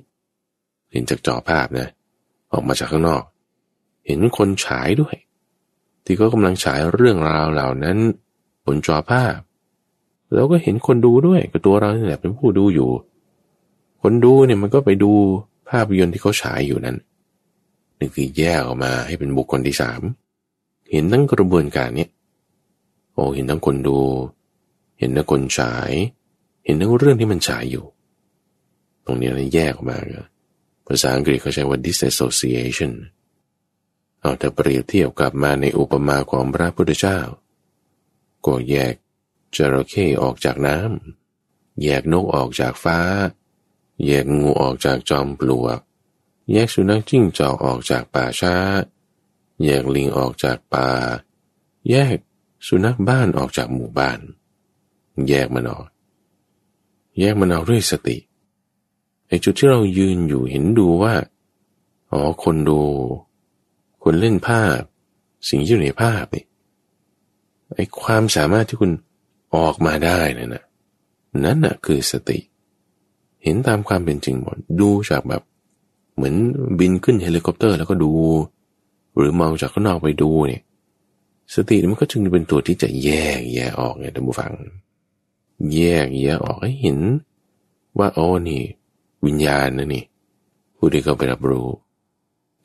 [0.91, 1.88] เห็นจากจอภาพนะ
[2.52, 3.23] ออกมาจากข้างนอก
[4.06, 5.15] เห็นคนฉายด้วย
[6.06, 7.97] ที่เขากำลังฉายเรื่องราวเหล่านั้น
[8.65, 9.38] บนจอภาพ
[10.34, 12.89] แล้วก็เห็นคนดูด้วยก็ตัวเราเนี่ยเป็นผู้ดูอยู่
[14.02, 15.12] คนดูเนี่ยมันก็ไปดู
[15.69, 16.97] ภาพยนตร์ที่เขาฉายอยู่นั้น
[17.99, 20.02] นี่คือแยกออกมาให้เป็นบุคคลที่สาม
[20.91, 22.08] เห็นทั้งกระบวนการเนี้
[23.13, 23.97] โอ้เห็นทั้งคนดู
[24.99, 25.91] เห็นทั้งคนฉาย
[26.65, 27.86] เห็นทั้งเรื่องที่มันฉายอยู่
[29.06, 30.28] ตรงนี้เราแยกออกมาเลย
[30.91, 32.93] ภาษาอังกฤษเขาใช้ว่า disassociation
[34.21, 37.19] เอาแต่เปรียบเทียบกลับมาในอุปมาของพระพุทธเจ้า
[38.45, 38.93] ก็แยก
[39.56, 42.99] จระเข้ออกจากน้ำแยกนกออกจากฟ้า
[44.06, 45.80] แยกงูออกจากจอมปลวก
[46.52, 48.56] แยกสุนัขจิ้งจอกออกจากป่าช้า
[49.63, 50.88] แยกลิงออกจากป่า
[51.89, 52.17] แยก
[52.67, 54.19] สุนัขบ้านออกจากหมู่บ้าน
[55.28, 55.88] แยกมันออก
[57.19, 58.17] แยกมันออกด้วยสติ
[59.29, 61.13] ไอ้จุดที่เรายืนอยู่เห็นดูว่า
[62.11, 62.79] อ๋อ คนดู
[64.03, 64.79] คนเล่นภาพ
[65.49, 66.45] สิ่งที่อยู่ในภาพนี่
[67.75, 68.91] ไอ้ความสามารถที่คุณ
[69.55, 70.63] ออกมาได้นั่นนะ
[71.45, 72.39] นั่นนะคือสติ
[73.43, 75.41] เห็นตามความเป็นจริงหมด ดูจากแบบ
[76.15, 76.35] เหมือน
[76.79, 78.11] บินขึ้นเฮลิคอปเตอร์แล้วก็ดู
[79.17, 80.63] หรือมองจากข้างนอกไปดูเนี่ย
[81.55, 84.51] สติมันก็จึงเป็นตัวที่จะแยกแยกออกไงท่านผู้ฟัง
[85.75, 86.99] แยกแยกออกให้เห็น
[87.97, 88.63] ว่าโอ้นี่
[89.25, 90.03] วิญญาณนะนี่
[90.77, 91.67] ผู้ที่เขาไปรับรู้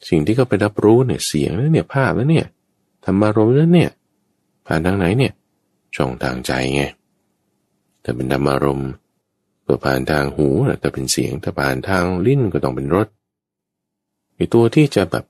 [0.08, 2.46] สิ่งที่เขาไปรับรู้เนี่ยเสียงแล้วเนี่ยภาพแล้วเนี่ย
[3.04, 3.90] ธรรมารมณ์แล้วเนี่ย
[4.66, 5.32] ผ่านทางไหนเนี่ย
[5.96, 6.82] ช่องทางใจไง
[8.02, 8.90] แต่เป็นธรรมารมณ์
[9.62, 10.48] เพื่อผ่านทางหู
[10.80, 13.08] แต่เป็นเสียงถ้าผ่านทางลิ้นก็ต้องเป็นรส
[14.34, 15.24] ไอตัวที่จะแบบ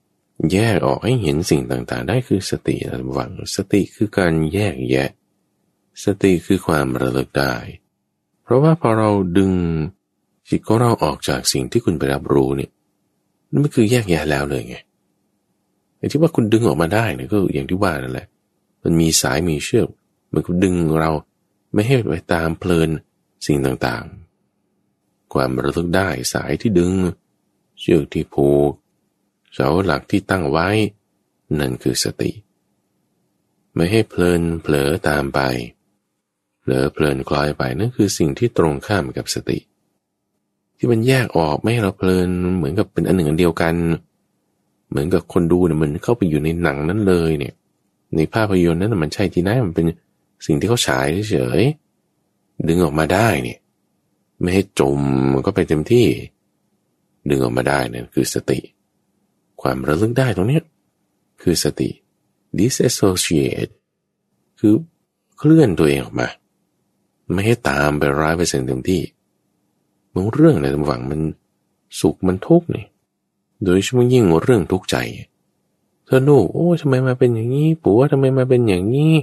[0.51, 5.09] แยกออกให้เห็นสิ่งต่างๆ ได้คือสติระวังสติคือการแยกแยะ
[6.03, 7.53] สติคือความระลึกได้
[8.43, 9.51] เพราะว่าพอเราดึง
[10.49, 12.71] จิตของเราออกจากสิ่งที่คุณไปรับรู้เนี่ย
[13.51, 14.77] นั่นคือแยกแยะแล้วเลยไง
[15.97, 18.27] ไอ้ที่ว่าคุณดึงออกมาได้เนี่ยก็อย่างที่ว่านั่นแหละ
[18.83, 19.87] มันมีสายมีเชือก
[20.33, 21.11] มันก็ดึงเรา
[21.73, 22.89] ไม่ให้ไปตามเพลิน
[23.45, 26.93] สิ่งต่างๆ ความระลึกได้สายที่ดึง
[27.79, 28.71] เชือกที่ผูก
[29.53, 30.67] เสาหลักที่ตั้งไว้
[31.59, 32.31] นั่นคือสติ
[33.75, 35.39] ไม่ให้เพลินเผลอตามไป
[36.59, 39.59] เผลอเพลินคลอยไปนั่นคือสิ่งที่ตรงข้ามกับสติ
[40.77, 43.75] ที่มันแยกออกไม่ให้เราเพลินเหมือนกับเป็นอันหนึ่งอันเดียวกัน
[44.89, 47.53] เหมือนกับคนดูเนี่ยมันเข้าไปอยู่ในหนังนั้นเลยเนี่ย
[48.15, 49.85] ในภาพยนตร์นั้นมันใช่ที่ไหนมันเป็น
[50.45, 51.61] สิ่งที่เขาฉายเฉย
[52.67, 53.59] ดึงออกมาได้เนี่ย
[54.41, 54.99] ไม่ให้จม
[55.33, 56.05] มันก็ไปเต็มที่
[57.29, 58.59] ดึงออกมาได้นั่นคือสติ
[59.61, 60.59] ความระลึกได้ตรงนี้
[61.41, 61.89] คือสติ
[62.59, 63.71] disassociate
[64.59, 64.73] คือ
[65.37, 66.27] เคลื่อนตัวเองออกมา
[67.33, 69.01] ไม่ให้ตามไปร้ายไปเซ็นเต็มที่
[70.15, 71.21] บางเรื่องในตำฝังมัน
[71.99, 72.85] สุขมันทุกข์นี่
[73.63, 74.97] โดยเฉพาะยิ่งเรื่องทุกข์ใจ
[76.05, 79.13] เธอลูกโอ้ทำไมมาเป็นอย่างนี้ผัวทำไมมาเป็นอย่างนี้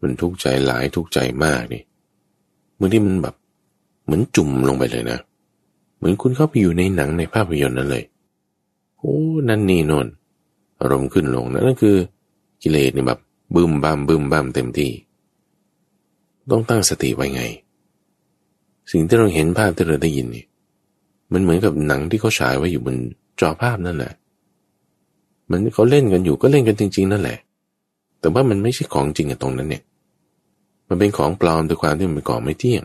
[0.00, 1.82] มันทุกข์ใจหลายทุกข์ใจมากนี่
[2.76, 3.34] เมื่อที่มันแบบ
[4.04, 5.18] เหมือนจุ่มลงไปเลยนะ
[5.96, 8.04] เหมือนคุณเข้าไปอยู่ในหนังในภาพยนตร์นั้นเลย
[8.98, 9.16] โอ้
[9.48, 10.06] นั่นนี่นน
[10.80, 11.96] อารมณ์ขึ้นลงนั่นคือ
[12.62, 13.20] กิเลสเนี่ยแบบ
[13.54, 14.90] บึมบ้ามบึมบ้ามเต็มที่
[16.50, 17.42] ต้องตั้งสติไว้ไง
[18.90, 20.44] สิ่งที่เราเห็นภาพที่เราได้ยินนี่
[21.32, 22.96] มันเหมือนกับหนังที่เขาฉายไว้อยู่บน
[23.40, 24.12] จอภาพนั่นแหละ
[25.50, 27.38] มันเขาเล่นกันอยู่ก็เล่นกันจริง ๆ นั่นแหละ
[28.20, 29.82] แต่ว่ามันไม่ใช่ของจริงอะตรงนั้นเนี่ย
[30.88, 32.84] มันเป็นของปลอมด้วยความที่มันเป็นของไม่เที่ยง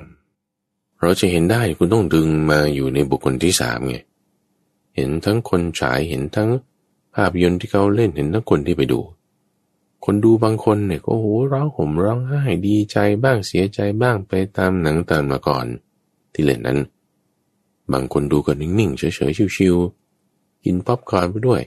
[1.02, 3.96] เราจะเห็นได้คุณต้องดึงมาอยู่ในบุคคลที่สามไง
[4.96, 6.50] เห็นทั้งคนฉายเห็นทั้ง
[7.16, 9.00] ภาพยนตร์ที่เขาเล่นเห็นทั้งคนที่ไปดู
[10.06, 15.66] คนดูบางคนเนี่ยก็โหร้องห่มร้องไห้ดีใจบ้างเสียใจบ้างไปตามหนังตามละคร
[16.34, 16.80] ที่เล่นนั้น
[17.94, 21.62] บางคนดูก็นิ่งๆเฉยๆชิวๆกินป๊อปคอร์นไปด้วย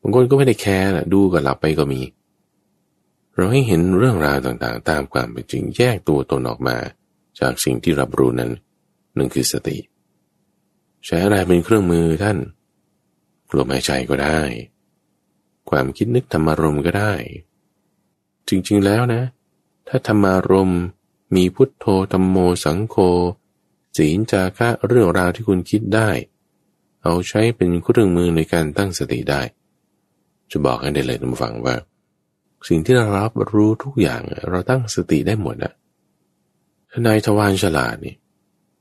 [0.00, 2.00] บางคนก็ไม่ได้แคร์ละดูก็หลับไปก็มี
[3.34, 6.76] เราให้เห็นเรื่องราวต่างๆ ตามความเป็นจริงแยกตัวตนออกมา
[7.40, 8.50] จากสิ่งที่รับรู้นั้น
[9.14, 9.78] หนั่นคือสติ
[11.06, 12.38] ใช้อะไรเป็นเครื่องมือท่าน
[13.56, 14.40] ลมหายใจก็ได้
[15.70, 17.12] ความคิดนึกธรรมารมก็ได้
[18.48, 19.22] จริงๆแล้วนะ
[19.88, 20.72] ถ้าธรรมารม
[21.34, 22.96] มีพุทโธธรรมโมสังโฆ
[23.96, 26.10] ศีลจาคะเรื่องราวที่คุณคิดได้
[27.02, 29.40] เอาใช้เป็นเครื่องมือในการตั้งสติได้
[30.50, 31.74] จะบอกให้ได้เลยท่านฟังว่า
[32.68, 34.20] สิ่งที่เรารับรู้ทุกอย่าง
[34.50, 35.72] เราตั้งสติได้หมดอะ
[36.90, 38.14] ทนายทวารฉลาดนี่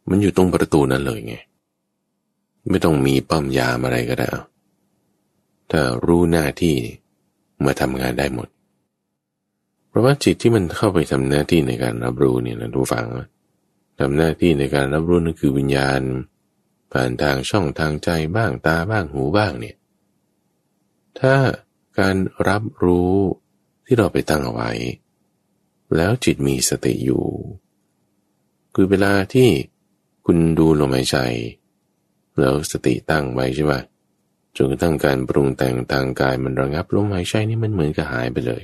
[0.09, 1.36] มันอยู่ตรงประตูนั้นเลยไง
[2.70, 4.28] ไม่ต้องมีปั๊มยามอะไรก็ได้
[5.72, 6.76] ถ้ารู้หน้าที่
[7.66, 8.47] มาทำงานได้หมด
[9.89, 13.05] เพราะว่าจิตที่มันเข้าไปทำหน้าที่ในการรับรู้เนี่ยนะทุกฝัง
[14.00, 16.02] ทำหน้าที่ในการรับรู้นั่นคือวิญญาณ
[16.91, 19.78] ผ่านทางช่องทางใจบ้างตาบ้างหูบ้างเนี่ย
[21.20, 21.36] ถ้า
[22.00, 22.16] การ
[22.48, 23.14] รับรู้
[23.86, 24.72] ที่เราไปตั้งเอาไว้
[25.96, 27.26] แล้วจิตมีสติอยู่
[28.76, 29.50] คือเวลาที่
[30.26, 31.18] คุณดูลมหายใจ
[32.39, 33.74] แล้วสติตั้งไว้ใช่ไหม
[34.56, 38.64] จนกระทั่งการปรุงแต่งทางกายมันระงับลมหายใจนี่มันเหมือนกับหายไปเลย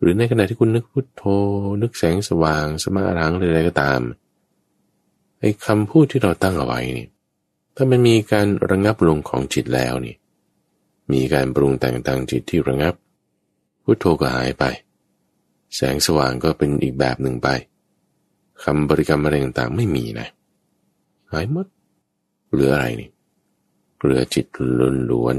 [0.00, 1.22] หรือในขณะที่คุณนึกพุทโธ
[1.82, 4.00] นึกแสงสว่าง สมารังอะไรก็ตาม
[5.40, 7.08] ไอ้คำพูดที่เราตั้งเอาไว้นี่
[7.76, 10.14] ถ้ามันมีการระงับลงของจิตแล้วนี่
[11.12, 12.94] มีการปรุงแต่งทางจิตที่ระงับ
[13.84, 14.64] พุทโธก็หายไป
[15.74, 17.48] แสงสว่างก็เป็นอีกแบบหนึ่งไป
[18.64, 20.28] คำบริกรรมอะไรต่างๆไม่มีนะ
[21.32, 21.66] หายหมด
[22.50, 23.10] เหลืออะไรนี่
[24.00, 24.46] เหลือจิต
[25.10, 25.36] ล้วน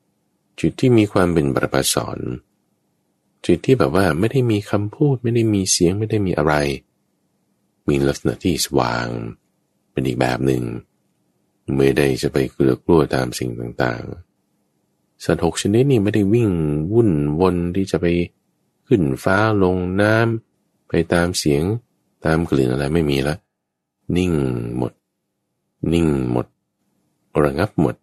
[0.00, 2.18] ๆจิตที่มีความเป็นประภัสสอน
[3.46, 6.54] จิตที่แบบว่าไม่ได้มีคำพูด ไม่ได้มีเสียงไม่ได้มีอะไร
[7.88, 9.06] มีลักษณะที่สว่าง
[9.92, 10.62] เป็นอีกแบบหนึ่ง
[11.76, 16.50] ไม่ได้จะไปเกลือกลัวตามสิ่งต่างๆ สัตว์หกชนิดนี้ไม่ได้วิ่ง
[16.92, 17.10] วุ่น
[17.40, 18.06] วนที่จะไป
[18.86, 21.62] ขึ้นฟ้าลงน้ำไปตามเสียง
[22.24, 23.34] ตามกลิ่นอะไรไม่มีละ
[24.16, 24.32] นิ่ง
[24.76, 24.92] หมด
[25.92, 26.46] นิ่งหมด
[27.44, 27.94] ระงับหมด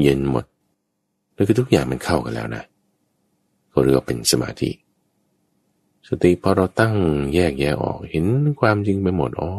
[0.00, 0.44] เย็นหมด
[1.36, 2.64] นั่นคือทุกอย่างมันเข้ากันแล้วนะ
[3.72, 4.70] ก็เรียกว่าเป็นสมาธิ
[6.08, 6.94] สติพอเราตั้ง
[7.34, 8.26] แยกแยะออกเห็น
[8.60, 9.52] ความจริงไปหมดอ๋อ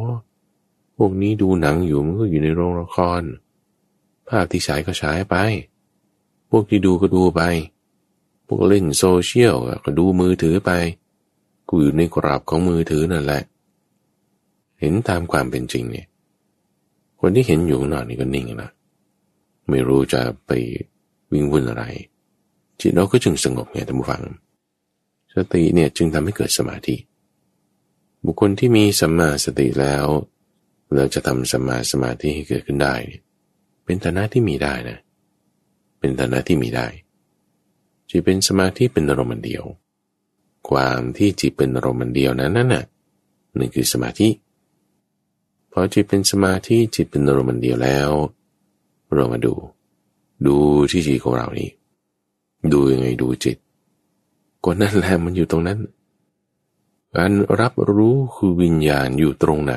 [0.97, 3.21] พวกนี้ดูหนังอยู่มันก็อยู่ในโรงละคร
[4.27, 5.35] ภาพที่ฉายก็ฉายไป
[6.49, 7.41] พวกที่ดูก็ดูไป
[8.47, 10.71] พวกเล่นโซเชียลก็ดูมือถือไป
[11.69, 13.43] กูอยู่ในกรอบของมือถือนั่นแหละ
[14.79, 16.07] เห็นตามความเป็นจริงเนี่ย
[17.19, 18.71] คนที่เห็นอยู่หน่อยนี่ก็นิ่งนะ
[19.69, 20.51] ไม่รู้จะไป
[21.31, 21.83] วิ่งวุ่นอะไร
[22.81, 24.23] จิตเราก็จึงสงบไงท่านผู้ฟัง
[25.33, 26.95] สติเนี่ยจึงทำให้เกิดสมาธิ
[28.25, 30.05] บุคคลที่มีสัมมาสติแล้ว
[30.95, 32.95] เราจะทำสัมมาสมาธิให้เกิดขึ้นได้
[33.83, 34.97] เป็นฐานะที่มีได้นะ
[35.99, 36.87] เป็นฐานะที่มีได้
[38.09, 39.63] จิตเป็นสมาธิเป็นอารมณ์เดียว
[40.69, 42.85] ความที่จิตเป็นอารมณ์เดียวนั้นนั่นน่ะ
[43.57, 44.29] นั่นคือสมาธิ
[45.71, 48.11] พอจิตเป็นสมาธิจิตเป็นอารมณ์เดียวแล้ว
[49.13, 49.53] เรามาดู
[50.45, 50.55] ดู
[50.91, 51.69] ที่จิตของเรานี่
[52.73, 53.57] ดูยังไงดูจิต
[54.63, 55.79] ก็นั่นแหละมันอยู่ตรงนั้น
[57.15, 57.31] การ
[57.61, 59.75] รับรู้คือวิญญาณอยู่ตรงไหน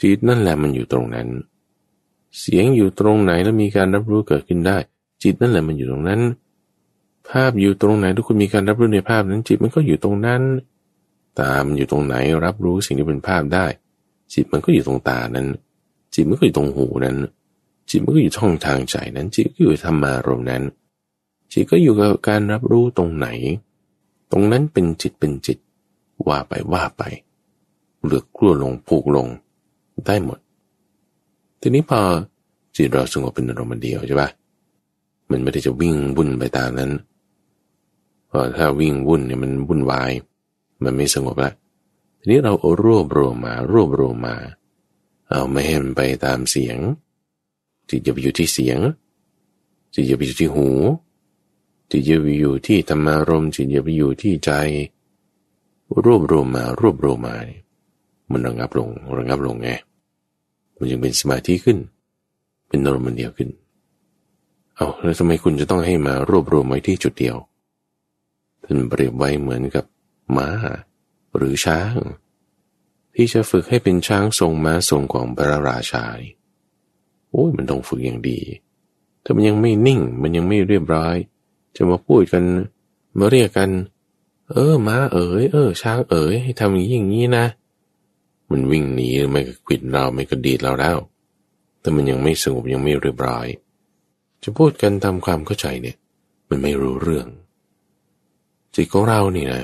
[0.00, 1.28] จิตนั่นแหละมันอยู่ตรงนั้น
[2.38, 4.76] เสียงอยู่ตรงไหนแล้วมีการรับรู้เกิดขึ้นได้
[5.22, 6.20] จิตนั่นแหละมันอยู่ตรงนั้น
[7.28, 10.42] ภาพอยู่ตรงไหนทุกคนมีการรับรู้ในภาพนั้นจิตมันก็อยู่ตรงนั้น
[11.40, 13.66] ตามอยู่ตรงไหนรับรู้สิ่งที่เป็นภาพได้
[14.34, 15.46] จิตมันก็อยู่ตรงตานั้น
[16.14, 17.16] จิตมันก็อยู่ตรงหูนั้น
[17.90, 20.62] จิตมันก็อยู่ช่องทางใจนั้น จิตก็อยู่ธรรมารมนั้น
[21.52, 23.28] จิตก็อยู่กับการรับรู้ตรงไหน
[24.32, 25.58] ตรงนั้นเป็นจิตเป็นจิต
[26.28, 27.02] ว่าไปว่าไป
[28.04, 29.26] เลือกกลัวลงผูกลง
[30.06, 30.38] ได้หมด
[31.60, 32.00] ทีนี้พอ
[32.76, 34.28] จิตเราสงบเป็นอารมณ์เดียวใช่ปะ
[35.30, 36.92] มันไม่ได้จะวิ่งวุ่นไปตามนั้น
[38.26, 40.10] เพราะถ้าวิ่งวุ่นเนี่ยมันวุ่นวาย
[40.84, 41.52] มันไม่สงบละ
[42.18, 44.36] ทีนี้เราเอารวบรวมมารวบรวมมา
[45.28, 46.76] เอาไม่ให้มันไปตามเสียง
[47.88, 48.78] จิตจะไปอยู่ที่เสียง
[49.94, 50.68] จิตจะไปอยู่ที่หู
[51.90, 54.50] จิตจะไปอยู่ที่ธรรมารมจิตจะไปอยู่ที่ใจ
[56.04, 57.62] รวบรวมมารวบรวมมาเนี่ย
[58.30, 59.70] มันระงับลงระงับลงไง
[60.76, 61.78] มันจึงเป็นสมาธิขึ้น
[62.68, 63.50] เป็นอารมณ์เดียวขึ้น
[64.76, 67.36] เอาแล้วทำไมคุณจะต้องให้มารวบรวมไว้ที่จุดเดียว
[68.62, 69.84] ท่านเปรียบไว้เหมือนกับ
[70.36, 70.48] ม้า
[71.36, 71.96] หรือช้าง
[73.14, 76.04] ที่จะฝึกให้เป็นช้างทรงม้าทรงของพระราชา
[77.30, 78.38] โอ้ยมันต้องฝึกอย่างดี
[79.24, 81.16] ถ้ามันยังไม่นิ่งมันยังไม่เรียบร้อย
[81.76, 82.44] จะมาพูดกัน
[83.18, 83.70] มาเรียกกัน
[84.50, 87.44] เออมาเอ๋ยเออ ช้างเอ๋ยให้ทำอย่างนี้อย่างนี้นะ
[88.50, 90.96] มันวิ่งหนีไม่ก็ขิดเราไม่ก็ดีดเราแล้ว
[91.80, 93.46] แต่มันยังไม่สงบยังไม่เรียบร้อย
[94.42, 95.96] จะพูดกันทำความเข้าใจเนี่ย
[96.48, 97.26] มันไม่รู้เรื่อง
[98.74, 99.60] จิตของเรานี่นะ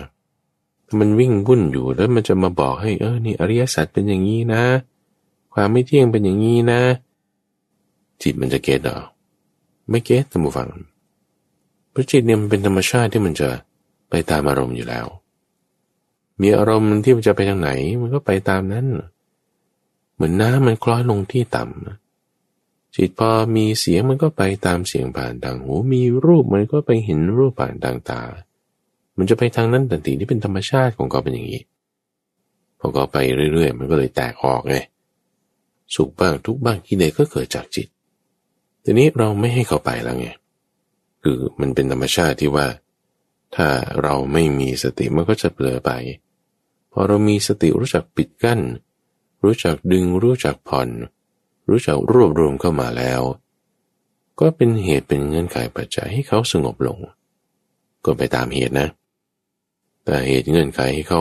[1.00, 4.62] มันวิ่งวุ่นอยู่แล้วมันจะมาบอกให้เออนี่อริยสัจเป็นอย่างนี้นะ
[5.54, 6.80] ความไม่เที่ยงเป็นอย่างนี้นะ
[8.22, 8.98] จิตมันจะเก็ตหรอ
[9.90, 10.68] ไม่เก็ตท่านผู้ฟัง
[11.92, 13.48] พระจิตเนี่ยมันเป็นธรรมชาติที่มันจะ
[14.10, 15.06] ไปตามอารมณ์อยู่แล้ว
[16.40, 17.70] มีอารมณ์ที่มันจะไปทางไหน
[18.00, 18.86] มันก็ไปตามนั้น
[20.14, 28.22] เหมือนน้ำมันคล้อยลงที่ต่ำจิตพอมีเสียงมันก็ไปตามเสียงผ่านทางหู มีรูปมันก็ไปเห็นรูปผ่านทางตา
[29.18, 31.60] มันจะไปทางนั้นแต่ตีนี่เป็นธรรมชาติของเขาเป็นอย่างนี้
[32.78, 33.16] พอก็ไป
[33.52, 34.76] เรื่อยๆ มันก็เลยแตกออกไง
[35.94, 37.86] สุขบ้างทุกบ้างที่ใดก็เกิดจากจิต
[38.84, 40.28] ทีนี้เราไม่ให้เขาไปแล้วไง
[41.22, 42.66] คือมันเป็นธรรมชาติที่ว่า
[43.56, 43.68] ถ้า
[44.02, 45.90] เราไม่มีสติมันก็จะเปลือไป
[46.92, 48.60] พอเรามีสติรู้จักปิดกั้น
[49.44, 50.88] รู้จักดึงรู้จักผ่อน
[51.68, 53.22] รู้จักรวบรวมเข้ามาแล้ว
[54.40, 56.98] ก็เป็นเหตุเป็นเงื่อนไขปัจจัยให้เขาสงบลง
[58.04, 58.88] ก็ไปตามเหตุนะ
[60.04, 61.20] แต่เหตุเงื่อนไขให้เขา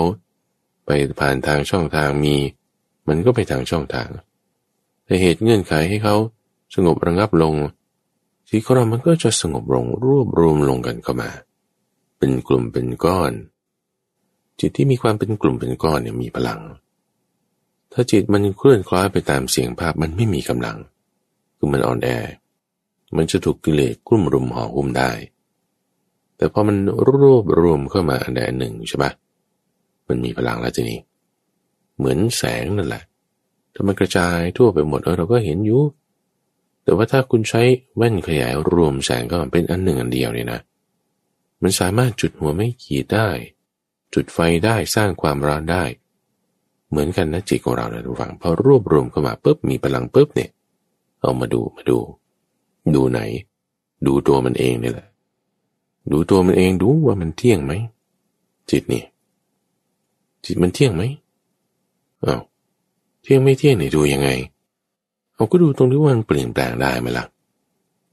[0.85, 0.89] ไป
[1.19, 2.35] ผ่านทางช่องทางมี
[3.07, 4.09] มันก็ไปทางช่องทาง
[5.05, 6.15] แต่เหตุเงื่อนไขให้เขา
[6.75, 7.55] สงบระงับลง
[8.53, 11.29] ที่ของเรามันก็จะสงบลงรวบรวมลงกันเข้ามา
[12.17, 13.31] เป็นกลุ่มเป็นก้อน
[14.59, 16.61] จิตที่มีความเป็นกลุ่มเป็นก้อนเนี่ยมีพลัง
[17.91, 20.77] ถ้าจิตมันเคลื่อนคล้อยไปตามเสียงภาพมันไม่มีกำลัง
[21.57, 22.09] คือมันอ่อนแอ
[23.17, 25.11] มันจะถูกกิเลสกลุ่มรุมห่อหุ้มได้
[26.37, 26.77] แต่พอมัน
[27.07, 29.11] รวบรวมเข้ามาอันใดอันหนึ่งใช่ปะ
[30.07, 30.99] มันมีพลังแล้วทีนี้
[31.97, 33.03] เหมือนแสงนั่นแหละ
[33.73, 35.81] ถ้ามันกระจายทั่วไปหมดเออเราก็เห็นอยู่
[36.83, 37.61] แต่ว่าถ้าคุณใช้
[37.97, 40.59] แว่นขยายรวมแสงก็เป็นอันหนึ่งอันเดียวเนี่ยนะ
[41.61, 43.29] มันสามารถจุดหัวไม่ขีดได้
[44.13, 45.83] จุดไฟได้สร้างความร้อนได้
[46.89, 50.49] เหมือนกันนะจิตของเรานะทุกฝังพอรวบรวมเข้ามาปุ๊บมีพลังปุ๊บเนี่ย
[51.21, 51.97] เอามาดูมาดู
[52.95, 53.19] ดูไหน
[54.05, 55.07] ดูตัวมันเองนี่แหละ
[56.11, 57.73] ดูตัวมันเองดูว่ามันเที่ยงไหม
[58.71, 59.03] จิตนี่
[60.45, 61.03] จิตมันเที่ยงไหม
[62.25, 62.41] อา้าว
[63.21, 64.29] เที่ยงไม่เที่ยงเนี่ยดูยังไง
[65.41, 67.25] เอาก็ดูตรงที่ว่ามันเปลี่ยนแปลงได้ไหมละ่ะ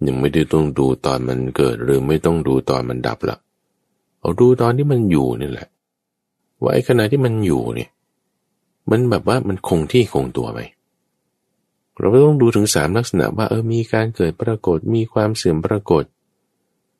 [0.06, 3.36] ยังไม่ได้ต้องดูตอนมันเกิดหรือไม่ต้องดูตอนมันดับละ
[4.20, 5.68] เอาดูตอนที่มันอยู่นี่แหละ
[6.62, 7.90] ว่าไอ้ขณะที่มันอยู่เนี่ย
[8.90, 10.60] มันแบบว่ามันคงที่คงตัวไหม
[11.98, 16.04] เราไม่ต้องดูถึงสามลักษณะว่าเออมีการเกิดปรากฏมีความเสื่อมปรากฏ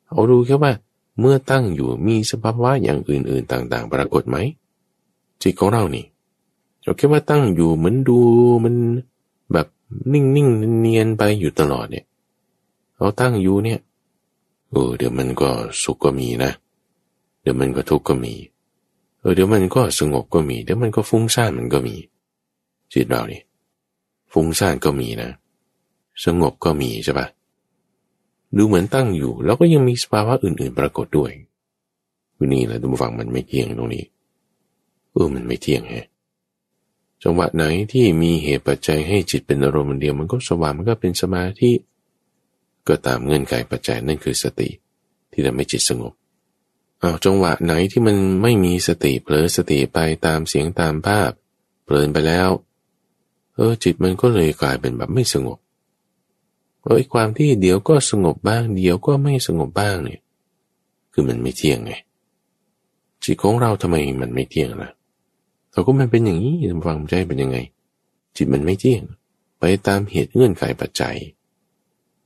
[0.09, 0.71] เอาดูแค่ว่า
[1.19, 4.37] เมื่อตั้งอยู่มีสภาวะอย่างอื่น ๆ ต่าง ๆ ปรากฏไหม
[5.41, 6.05] จิตของเรานี่
[6.83, 8.19] เราแค่ว่าตั้งอยู่เหมือนดู
[8.63, 8.75] มัน
[9.89, 12.05] แบบนิ่งๆเนียนไปอยู่ตลอดเนี่ย
[12.97, 13.79] เราตั้งอยู่เนี่ย
[14.69, 15.49] เออเดี๋ยวมันก็
[15.83, 16.51] สุขก็มีนะ
[17.41, 18.33] เดี๋ยวมันก็ทุกข์ก็มี
[19.19, 21.95] เออเดี๋ยวมันก็สงบก็มี เดี๋ยวมันก็ฟุ้งซ่านมันก็มี
[22.93, 23.41] จิตเรานี่
[24.31, 25.29] ฟุ้งซ่านก็มีนะ
[26.25, 27.27] สงบก็มีใช่ปะ
[28.57, 31.31] ดูเหมือนตั้งอยู่ แล้วก็ยังมีสภาวะอื่น ๆ ปรากฏด้วย
[32.53, 34.05] นี่แหละทุกฝั่งมันไม่เที่ยงตรงนี้
[35.13, 36.05] เออมันไม่เที่ยงแฮะ
[37.23, 41.71] จังหวะไหนที่มีเหตุปัจจัยให้จิตเป็นอารมณ์เดียว มันก็สว่างมันก็เป็นสมาธิ
[42.87, 44.69] ก็ตามเงื่อนไขปัจจัยนั่นคือสติ
[45.31, 46.13] ที่ทำให้จิตสงบ
[46.99, 51.31] เอาจังหวะไหนที่มันไม่มีสติเผลอสติไปตามเสียงตามภาพ
[51.83, 52.49] เปลินไปแล้ว
[53.55, 55.57] เออจิตมันก็เลยกลายเป็นแบบไม่สงบ
[56.83, 60.21] เออความที่เดี๋ยวก็สงบบ้าง เดี๋ยวก็ไม่สงบบ้างเนี่ย
[61.11, 61.91] คือมันไม่เที่ยงไง
[63.23, 64.89] จิตของเราทำไมมันไม่เที่ยงล่ะ
[65.79, 66.55] เราก็มันเป็นอย่างนี้
[66.87, 67.57] ฟังใจเป็นยังไง
[68.35, 69.03] จิตมันไม่เที่ยง
[69.59, 71.17] ไปตามเหตุเงื่อนไขปัจจัย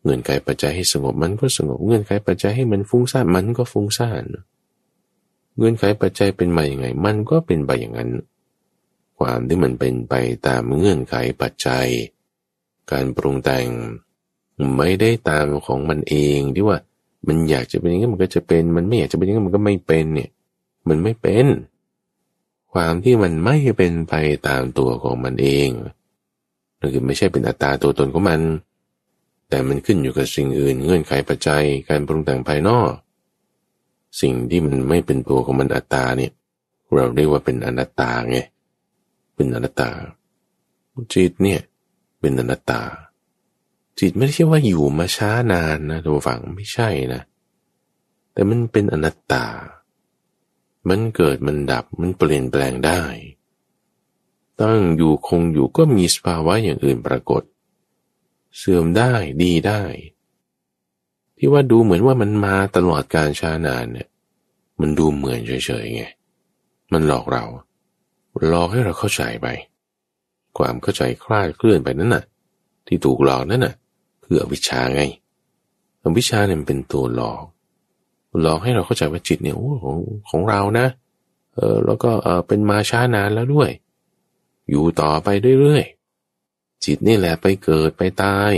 [0.04, 4.24] เงื่อนไขปัจจัยให้สงบมันก็สงบ เงื่อนไขปัจจัยให้มันฟุ้งซ่านมันก็ฟุ้งซ่าน
[5.58, 8.10] เงื่อนไขปัจจัยเป็นมาอย่างไง มันก็เป็นไปอย่างนั้น
[9.18, 10.14] ความที่มันเป็นไป
[10.47, 11.88] ตามเงื่อนไขปัจจัย
[12.91, 13.68] การปรุงแต่ง
[14.78, 16.78] ไม่ได้ตามของมันเองที่ว่า
[17.28, 20.30] มันอยากจะเป็นอย่างนี้มันก็จะเป็น มันไม่อยากจะเป็นอย่างนี้มันก็ไม่เป็นเนี่ย
[20.88, 21.47] มันไม่เป็น
[22.74, 24.13] ความที่มันไม่เป็นไป
[24.47, 25.69] ตามตัวของมันเอง
[26.80, 28.41] นั่นคือไม่ใช่เป็นอัตตาตัวตนของมัน
[29.49, 32.91] แต่มันขึ้นอยู่กับสิ่งอื่นเงื่อนไขปัจจัยการปรุงแต่งภายนอก
[34.21, 36.32] สิ่งที่มันไม่เป็นตัวของมันอัตตาเนี่ย
[36.95, 38.38] เราเรียกว่าเป็นอนัตตาไง
[39.36, 39.89] เป็นอนัตตา
[41.13, 41.61] จิตเนี่ย
[42.19, 42.82] เป็นอนัตตา
[43.99, 47.21] จิตไม่ใช่ว่าอยู่มาช้านานนะทุกฝังไม่ใช่นะ
[48.34, 49.45] แต่มันเป็นอนัตตา
[50.89, 53.01] มันเกิดมันดับมันเปลี่ยนแปลงได้
[54.61, 57.43] ตั้งอยู่คงอยู่ก็มีสภาวะอย่างอื่นปรากฏ
[58.57, 59.13] เสื่อมได้
[59.43, 59.81] ดีได้
[61.38, 64.07] ที่ว่าดูเหมือนว่ามันมาตลอดการช้านานเนี่ย
[64.79, 66.03] มันดูเหมือนเฉยๆไง
[66.91, 67.43] มันหลอกเรา
[68.49, 69.47] หลอกให้เราเข้าใจไป
[70.57, 72.23] ความเข้าใจคลาดเคลื่อนไปนั่นน่ะ
[72.88, 73.75] ที่ถูกหลอกนั่นน่ะ
[74.23, 75.01] คืออวิชชาไง
[76.03, 77.43] อวิชชาเนี่ยเป็นตัวหลอก
[78.41, 79.97] หลอกให้เราเข้าใจว่าจิตเนี่ยโอ้ของ
[80.29, 80.88] ของเรานะ
[81.55, 83.69] เออแล้วก็เออเป็นมาช้านานแล้วด้วย
[84.69, 85.27] อยู่ต่อไป
[85.59, 88.53] เรื่อยๆจิตนี่แหละไปเกิดไปตาย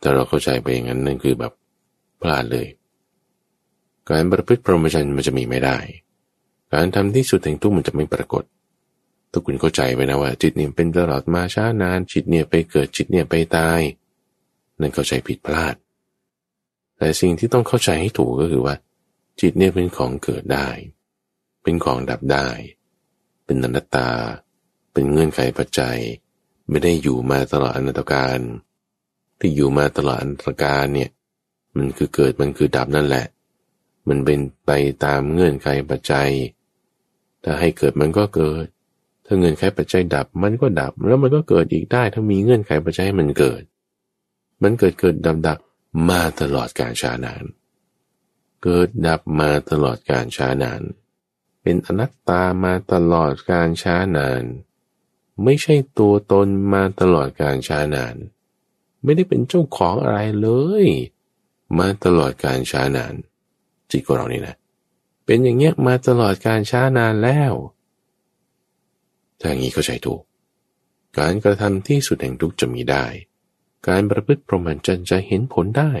[0.00, 1.52] แต่เราเข้าใจไปอย่างนั้นนั่นคือแบบ
[2.20, 2.66] พลาดเลย
[4.08, 5.78] การประพฤติพรหมจรรย์มันจะมีไม่ได้
[6.72, 8.44] การทำที่สุดแห่งทุกมันจะไม่ปรากฏ
[9.30, 13.80] ถ้าคุณเข้าใจไว้นะว่า จิตเนี่ยเป็นตลอดมาช้านาน จิตเนี่ยไปเกิดจิตเนี่ยไปตาย
[14.80, 15.74] นั่นเข้าใจผิดพลาด
[17.00, 18.74] แต่สิ่งที่ต้องเข้าใจให้ถูกก็คือว่า
[19.40, 20.68] จิตเนี่ยเป็นของเกิดได้
[21.62, 22.48] เป็นของดับได้
[23.44, 24.10] เป็นอนัตตา
[24.92, 25.98] เป็นเงื่อนไขปัจจัย
[26.68, 28.38] ไม่ได้อยู่มาตลอดอนัตการ
[29.40, 31.10] ที่อยู่มาตลอดอนัตการเนี่ย
[31.76, 33.26] มันคือเกิดมันคือดับนั่นแหละ
[34.08, 34.70] มันเป็นไป
[35.04, 36.30] ตามเงื่อนไขปัจจัย
[37.44, 38.66] ถ้าให้เกิดมันก็เกิด
[39.26, 43.62] ถ้าเงื่อนไขปัจจัยดับมันก็ดับ แล้วมันก็เกิดอีกได้ ถ้ามีเงื่อนไขปัจจัยให้มันเกิด
[44.62, 45.58] มันเกิดเกิดดับดับ
[46.08, 47.44] มาตลอดการชานาน
[48.62, 50.82] เกิดดับมาตลอดการช้านาน
[51.62, 54.42] เป็นอนัตตามาตลอดการช้านาน
[55.44, 58.14] ไม่ใช่ตัวตนมาตลอดการช้านาน
[59.02, 60.48] ไม่ได้เป็นเจ้าของอะไรเล
[60.84, 60.86] ย
[61.78, 63.14] มาตลอดการช้านาน
[63.90, 64.56] จิตของเรานี่นะ
[65.24, 67.52] เป็นอย่างเงี้ยมาตลอดการช้านานแล้ว
[69.40, 70.22] ถ้าอย่างนี้เข้าใจถูก
[71.18, 73.04] การกระทำที่สุดแห่งทุกจะมีได้
[73.88, 75.92] การประพฤติพรหมจรรย์จะเห็นผลได้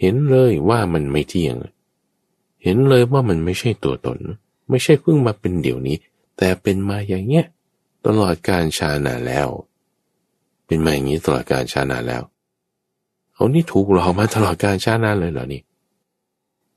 [0.00, 1.56] เห็นเลยว่ามันไม่เที่ยง
[2.62, 4.18] เห็นเลยว่ามันไม่ใช่ตัวตน
[4.68, 5.96] ไม่ใช่เพิ่งมาเป็นเดี๋ยวนี้
[6.38, 7.46] แต่เป็นมาอย่างเงี้ย
[8.06, 9.48] ตลอดการชานาแล้ว
[10.66, 12.22] เป็นมาอย่างนี้ตลอดการชานาแล้ว
[13.34, 15.62] เอานี่ถูกหลอกมาตลอดการชานาเลยเหรอนี่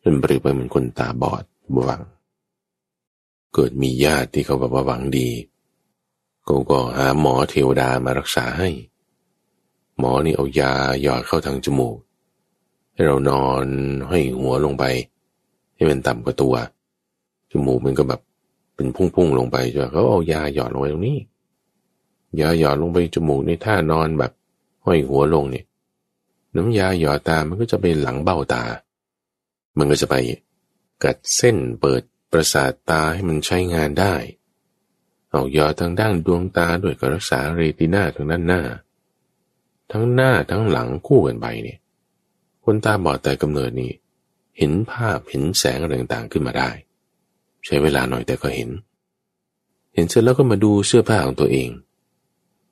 [0.02, 1.44] เป็นปรีไปเหมือนคนตาบอด
[1.76, 2.02] บวัง
[3.54, 5.30] เกิดมีญาติที่เขาแบบว่าหวังดี
[6.48, 8.70] ก็ก็หาหมอเทวดามารักษาให้
[10.00, 11.98] หมอนี่เอายาหยอดเข้าทางจมูก
[12.94, 13.66] ให้เรานอน
[14.10, 14.84] ห้อยหัวลงไป
[15.76, 16.56] ให้มันต่ำกว่าตัว
[17.52, 18.22] จมูกมันก็แบบ
[18.76, 21.20] เป็นพุ่งๆลงไปจ้ะเขาเอายาหยอดลงไปตรงนี้
[22.39, 24.32] ยาหยอดลงไปจมูกในท่านอนแบบ
[24.86, 25.66] ห้อยหัวลงเนี่ย
[26.56, 28.64] น้ำยาหยอดตา มันก็จะไปหลังเบ้าตา
[29.78, 30.16] มันก็จะไป
[31.04, 34.16] กัดเส้นเปิดประสาทตาให้มันใช้งานได้
[35.30, 38.62] เอายอดทางด้านดวงตาด้วยการรักษาเรติน่าทางด้านหน้า
[39.92, 41.80] ทั้งหน้าทั้งหลังคู่กันไปเนี่ย
[42.64, 43.92] คนตาบอดแต่กำเนิดนี้
[44.58, 46.70] เห็นภาพเห็นแสงอะไรต่างๆขึ้นมาได้
[47.66, 48.70] ใช้เวลาหน่อยแต่ก็เห็น
[49.94, 51.70] เห็นเสร็จแล้วก็มาดูเสื้อผ้าของตัวเอง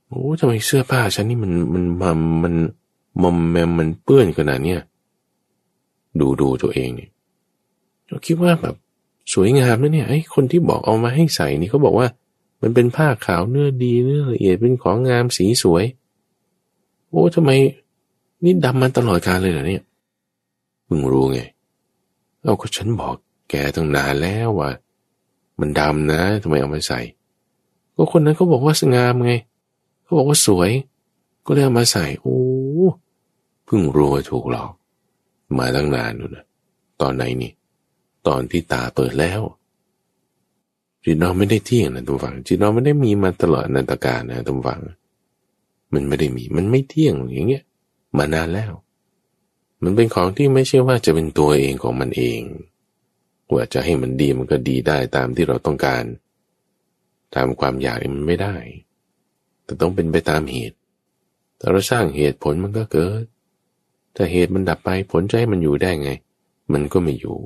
[0.07, 2.53] โอ้ทำไมเสื้อผ้าฉันนี่มันมันมันมัน
[3.21, 4.81] มอมแมมมันเปื้อนขนาดเนี้ย
[6.19, 7.09] ดูดูตัวเองเนี่ย
[8.07, 8.75] เราคิดว่าแบบ
[9.33, 12.07] สวยงามนะเนี่ยไอ้คนที่บอกเอามาให้ใส่นี่เขาบอกว่า
[12.61, 15.83] มันเป็นผ้าขาวเนื้อดีเนื้อละเอียดเป็นของงามสีสวย
[17.11, 17.51] โอ้ทำไม
[18.43, 19.83] นี่ดำมาตลอดกาลเลยเหรอเนี่ย
[20.89, 21.39] มึงรู้ไง
[22.41, 23.15] เอาก็ฉันบอก
[23.49, 24.69] แกตั้งนานแล้วว่า
[25.59, 26.99] มันดำนะทำไมเอามาใส่
[27.95, 29.33] ก็คนนั้นเขาบอกว่าสงามไง
[30.03, 30.71] เขาบอกว่าสวย
[31.45, 32.39] ก็เลยเอามาใส่ โอ้
[33.65, 34.71] เพิ่งรู้ว่าถูกหลอก
[35.59, 36.45] มาตั้งนานนู่นนะ
[37.01, 37.51] ตอนไหนนี่
[38.27, 39.41] ตอนที่ตาเปิดแล้ว
[41.03, 44.81] จิตเราไม่ได้เที่ยงนะทุกฝังจิตเราไม่ได้มีมาตลอดนันตการนะทุกฝัง
[45.93, 47.63] มันไม่ได้มี มันไม่เที่ยงอย่างเงี้ย
[48.17, 48.73] มานานแล้ว
[49.83, 52.41] มันเป็นของที่ไม่ใช่ว่าจะเป็นตัวเองของมันเอง
[53.53, 56.03] ว่าจะให้มันดีมันก็ดีได้ตามที่เราต้องการ
[57.35, 58.55] ตามความอยากมันไม่ได้
[59.63, 60.77] แต่ต้องเป็นไปตามเหตุ
[61.59, 63.23] ถ้าเราสร้างเหตุผลมันก็เกิด
[64.15, 66.09] ถ้าเหตุมันดับไปผลจะใจมันอยู่ได้ไง
[66.73, 67.39] มันก็ไม่อยู่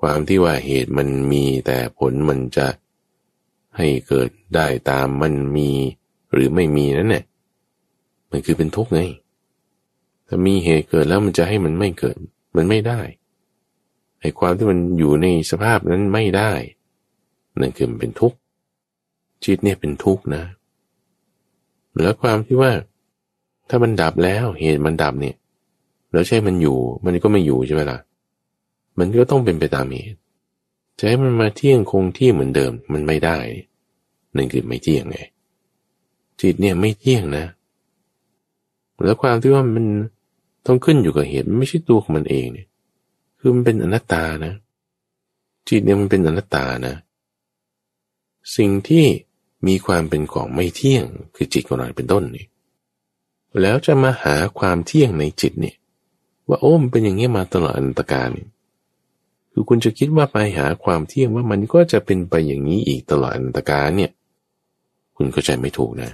[0.00, 2.68] ความที่ว่าเหตุมันมีแต่ผลมันจะ
[3.76, 5.70] ให้เกิดได้ตามมันมี
[6.32, 7.24] หรือไม่มีนั่นแหละ
[8.34, 9.00] มันคือเป็นทุกข์ไง
[10.28, 12.16] ถ้ามีเหตุเกิดแล้วมันจะให้มันไม่เกิด
[12.56, 13.00] มันไม่ได้
[14.20, 16.52] ไอ้ความที่มันอยู่ในสภาพนั้นไม่ได้
[17.60, 18.36] นั่นคือมันเป็นทุกข์
[19.44, 20.44] จิตเนี่ยเป็นทุกข์นะ
[22.02, 22.72] แล้วความที่ว่า
[23.68, 25.36] ถ้ามันดับแล้วเหตุมันดับเนี่ย
[26.12, 27.98] แล้วใช่มันอยู่ มันก็ไม่อยู่ใช่ไหมล่ะ
[28.98, 30.18] มันก็ต้องเป็นไปตามเหตุ
[30.98, 33.38] จะให้มันมาเที่ยงคงที่เหมือนเดิมมันไม่ได้
[34.36, 35.18] นั่นคือไม่เที่ยงไง
[36.40, 37.44] จิตเนี่ยไม่เที่ยงนะ
[39.04, 39.86] แล้วความที่ว่ามัน
[40.66, 42.66] ต้องขึ้นอยู่กับเหตุมันไม่ใช่ตัวของมันเองเนี่ย
[43.38, 44.52] คือมันเป็นอนัตตานะ
[45.68, 46.94] จิตเนี่ยมันเป็นอนัตตานะ
[48.56, 49.04] สิ่งที่
[49.66, 51.04] มีความเป็นของไม่เที่ยง
[51.36, 52.46] คือจิตของเราเป็นต้นนี่
[53.60, 55.76] แล้วจะมาหาความเที่ยงในจิตเนี่ย
[56.48, 58.48] ว่าโอ้มันเป็นอย่างนี้มาตลอดอนัตการเนี่ย
[59.52, 64.10] คือคุณจะคิดว่าไปหาความเที่ยงว่ามันก็จะเป็นไปอย่างนี้อีกตลอดอนันตการเนี่ย
[65.16, 66.10] คุณก็ใจไม่ถูกนะ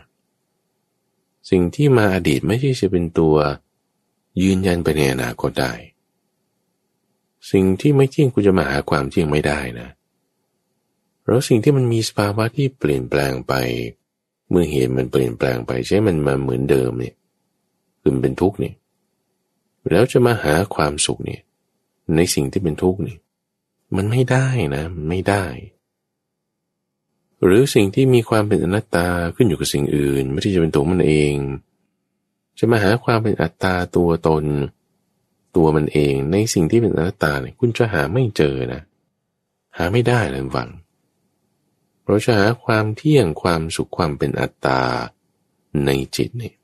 [1.51, 3.37] สิ่งที่มาอดีตไม่ใช่จะเป็นตัว
[4.43, 5.73] ยืนยันไปในอนาคตได้
[7.51, 9.89] สิ่งที่ไม่เที่ยงคุณจะมาหาความเที่ยงไม่ได้นะ
[11.23, 13.55] เพราะสิ่งที่มันมีสภาวะที่เปลี่ยนแปลงไป
[14.51, 17.15] เมื่อเหตุมันเปลี่ยนแปลงไปใช่มันมาเหมือนเดิมเนี่ย
[18.01, 18.75] คือมันเป็นทุกข์เนี่ย
[19.91, 21.43] แล้วจะมาหาความสุขเนี่ย
[22.17, 23.17] ในสิ่งที่เป็นทุกข์นี่
[23.97, 25.45] มันไม่ได้นะ ไม่ได้
[27.45, 31.35] หรือสิ่งที่มีความเป็นอนัตตาขึ้นอยู่กับสิ่งอื่น ไม่ใช่จะเป็นตัวมันเอง
[32.59, 34.45] จะมาหาความเป็นอัตตาตัวตน
[35.57, 38.83] ตัวมันเองในสิ่งที่เป็นอนัตตาเนี่ยคุณจะหาไม่เจอนะ
[39.77, 40.69] หาไม่ได้เลยวัง
[42.07, 44.81] เราจะหาความเที่ยงความสุขความเป็นอัตตา
[45.87, 46.55] ในจิตเนี่ย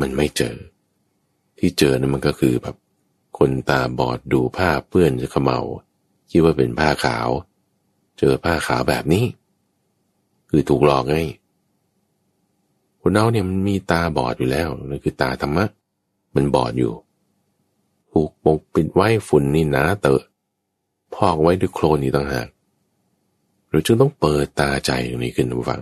[0.00, 0.56] มันไม่เจอ
[1.58, 2.76] ที่เจอนั่นมันก็คือแบบ
[3.38, 5.58] คนตาบอดดูผ้าเปื้อนจะขมเมา
[6.30, 7.28] คิดว่าเป็นผ้าขาว
[8.18, 9.24] เจอผ้าขาวแบบนี้
[10.50, 11.16] คือถูกหลอกไง
[13.00, 15.64] คนเราเนี่ยมันมีตาบอดอยู่แล้วนั่นคือตาธรรมะ
[16.34, 16.92] มันบอดอยู่
[18.10, 20.22] ผูกปกปิดไว้ฝุ่นนี่หนาเตอะ
[21.14, 22.48] พอกไว้ด้วยโคลนนี่ต่างหาก
[23.70, 25.80] เราจึงต้องเปิดตาใจตรงนี้ขึ้นฟัง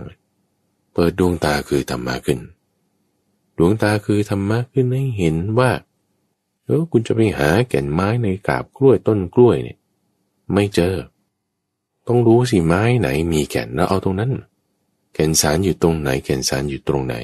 [0.94, 2.40] เปิดดวงตาคือธรรมะขึ้น
[3.58, 5.70] ดวงตาคือธรรมะขึ้นให้เห็นว่า
[6.64, 9.78] เออคุณจะไปหาแก่นไม้ในกาบกล้วยต้นกล้วยเนี่ย
[10.52, 10.94] ไม่เจอ
[12.06, 14.30] ต้องรู้สิไม้ไหนมีแก่นแล้วเอาตรงนั้น
[15.14, 17.16] แก่นสารอยู่ตรงไหน แก่นสารอยู่ตรงไหน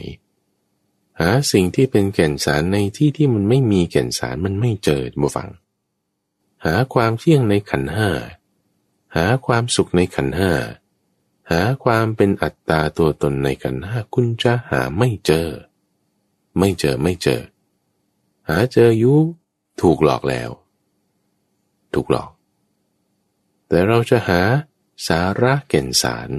[1.20, 5.50] หาสิ่งที่เป็นแก่นสารในที่ที่มันไม่มีแก่นสารมันไม่เจอมาฟัง
[6.64, 8.10] หาความเที่ยงในขันห้า
[9.16, 10.52] หาความสุขในขันห้า
[11.50, 15.48] หาความเป็นอัตตาตัวตนในขันห้าคุณจะหาไม่เจอ
[16.58, 17.42] ไม่เจอไม่เจอ
[18.48, 19.14] หาเจอยุ
[19.80, 20.50] ถูกหลอกแล้ว
[21.94, 22.30] ถูกหลอก
[23.68, 24.40] แต่เราจะหา
[25.06, 26.30] สาระเก่นสาร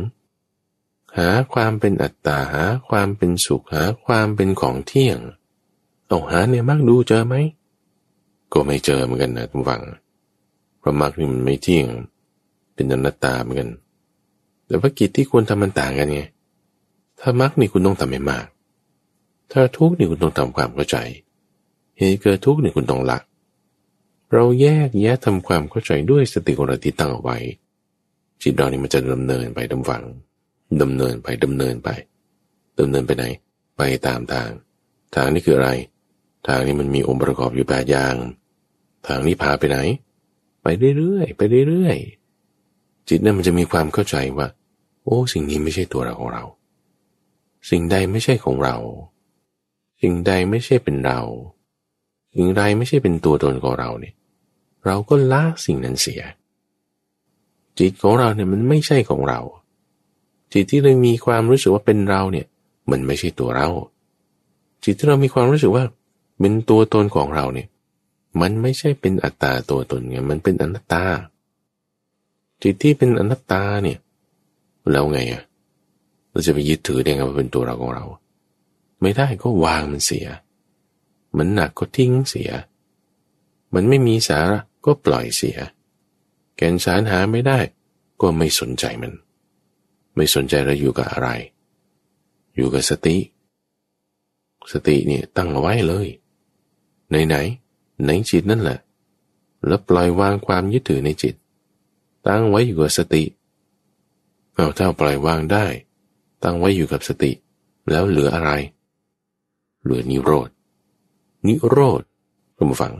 [1.17, 5.17] หาความเป็นอัตตาหาความเป็นสุขหาความเป็นของเที่ยง
[6.07, 7.35] เอาหาเนี่ยมักดูเจอไหม
[8.53, 9.81] ก็ไม่เจอเหมือนกันนะทุกฝัง
[10.79, 11.87] เพราะมักนี่มันไม่เที่ยง
[12.73, 13.69] เป็นอนัตตาเหมือนกัน
[14.65, 16.21] แต่ว่ากิจที่ควรทำมันต่างกันไง
[17.19, 18.45] ถ้ามักนี่คุณต้องทำให้มาก
[19.51, 20.97] ถ้าทุกนี่คุณต้องทำความเข้าใจ
[21.97, 23.17] เหตุเกิดทุกนี่คุณต้องละ
[24.33, 27.37] เราแยกแยะทำความเข้าใจด้วยสติของเราที่ตั้งเอาไว้
[28.41, 30.03] จิตเรานี่มันจะดำเนินไปดำฝัง
[30.81, 31.89] ดำเนินไปดำเนินไป
[32.79, 33.25] ดำเนินไปไหน
[33.77, 34.49] ไปตามทาง
[35.15, 35.71] ทางนี้คืออะไร
[36.47, 38.15] ทางนี้มันมีองค์ประกอบอยู่แปดอย่าง
[39.07, 39.77] ทางนี้พาไปไหน
[40.63, 40.67] ไป
[40.97, 44.47] เรื่อยๆไปเรื่อยๆจิตนั้นมันจะมีความเข้าใจว่า
[45.03, 46.43] โอ้สิ่งนี้ไม่ใช่ตัวเราของเรา
[47.69, 48.77] สิ่งใดไม่ใช่ของเรา
[50.01, 51.21] สิ่งใดไม่ใช่เป็นเรา
[52.35, 54.15] สิ่งใดไม่ใช่เป็นตัวตนของเราเนี่ย
[54.85, 56.21] เราก็ละสิ่งนั้นเสีย
[57.79, 59.39] จิตของเราเนี่ยมันไม่ใช่ของเรา
[60.53, 62.47] จิตที่เรามีความรู้สึกว่าเป็นเราเนี่ย
[62.91, 63.67] มันไม่ใช่ตัวเรา
[64.83, 65.83] จิตที่เรามีความรู้สึกว่า
[66.39, 67.67] เป็นตัวตนของเราเนี่ย
[68.41, 71.03] มันไม่ใช่เป็นอัตตาตัวตนไงมันเป็นอนัตตา
[72.63, 73.99] จิตที่เป็นอนัตตาเนี่ย
[74.91, 75.43] แล้วไงอะ
[76.31, 78.05] เราจะไปยึดถือได้ไงว่าเป็นตัวเราของเรา
[79.01, 80.27] ไม่ได้ก็วางมันเสีย
[81.37, 82.51] มันหนักก็ทิ้งเสีย
[83.73, 85.57] มันไม่มีสาระก็ปล่อยเสีย
[86.57, 87.59] แกนสารหาไม่ได้
[88.21, 89.13] ก็ไม่สนใจมัน
[90.15, 91.29] ไม่สนใจเราอยู่กับอะไร
[92.55, 93.17] อยู่กับสติ
[94.71, 96.07] สติเนี่ยตั้งเอาไว้เลย
[97.09, 97.35] ไหนไหน
[98.05, 98.79] ในจิตนั่นแหละ
[99.67, 101.35] แล้วปล่อยวางความยึดถือในจิต
[102.27, 103.23] ตั้งไว้อยู่กับสติ
[104.55, 105.65] เอาถ้าปล่อยวางได้
[106.43, 107.31] ตั้งไว้อยู่กับสติ
[107.89, 108.51] แล้วเหลืออะไร
[109.83, 110.49] เหลือนิโรธ
[111.47, 112.01] นิโรธ
[112.55, 112.93] คุณฟัง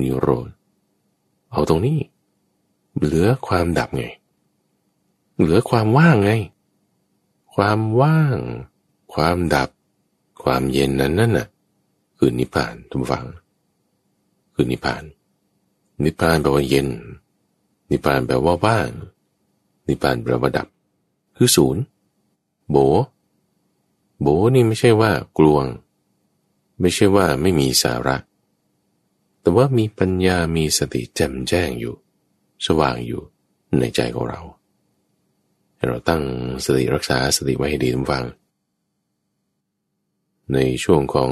[0.00, 0.48] นิโรธ
[1.52, 1.98] เอาตรงนี้
[2.96, 4.04] เหลือความดับไง
[5.38, 6.32] เหลือความว่างไง
[7.54, 8.38] ความว่าง
[9.14, 9.70] ความดับ
[10.42, 11.48] ความเย็นนั้นนั่นน่ะ
[12.18, 13.26] คือนิพพานทุกฝัง
[14.54, 15.02] คือนิพพาน
[16.04, 16.88] นิพพานแปลว่าเย็น
[17.90, 18.88] นิพพานแปลว่าว่าง
[19.88, 20.68] นิพพานแปลว่าดับ
[21.36, 21.82] คือศูนย์
[22.70, 22.76] โบ
[24.20, 25.64] โบนี่ไม่ใช่ว่ากลวง
[26.80, 28.16] ไม่ใช่ว่าไม่มีสาระ
[29.40, 31.94] แต่ว่ามีปัญญามีสติแจ่มแจ้งอยู่
[32.66, 33.22] สว่างอยู่
[33.78, 34.40] ในใจของเรา
[35.84, 36.22] เราตั้ง
[36.64, 38.24] สติรักษาสติไว้ให้ดีทุกฝัง
[40.54, 41.30] ในช่วงของ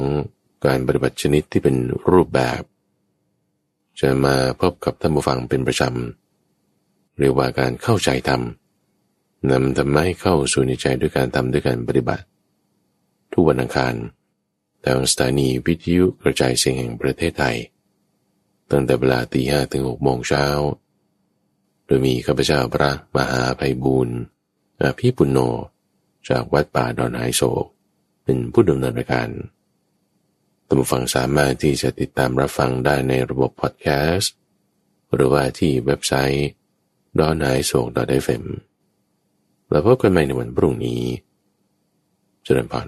[0.65, 1.75] การปฏิบัติชนิดที่เป็น
[2.11, 2.61] รูปแบบ
[3.99, 8.41] จะมาพบกับท่านผู้ฟังเป็นประจำเรียกว่าการเข้าใจธรรม
[9.51, 12.23] นำธรรมะให้เข้าสู่ในใจด้วยการทำด้วยการปฏิบัติ
[13.31, 13.93] ทุกวันอังคาร
[14.85, 17.57] ทางสถานีวิทยุกระจายเสียงแห่งประเทศไทย
[18.71, 20.45] ตั้งแต่เวลาตีห้ถึงหกโมงเช้า
[21.85, 24.17] โดยมีข้าพเจ้าพระมหาไพบูรณ์
[24.81, 25.37] อภิปุโน
[26.29, 27.65] จากวัดป่าดอนไฮโศก
[28.23, 29.29] เป็นผู้ดำเนินรายการ
[30.65, 34.33] ท่านผู้ฟังสามารถที่จะติดตามรับฟังได้ในระบบพอดแคสต์
[35.13, 36.49] หรือว่าที่เว็บไซต์
[37.19, 38.43] ดอนหายโศก dot FM
[39.69, 41.01] แล้วพบกันใหม่ในวันพรุ่งนี้
[42.43, 42.87] เจริญพร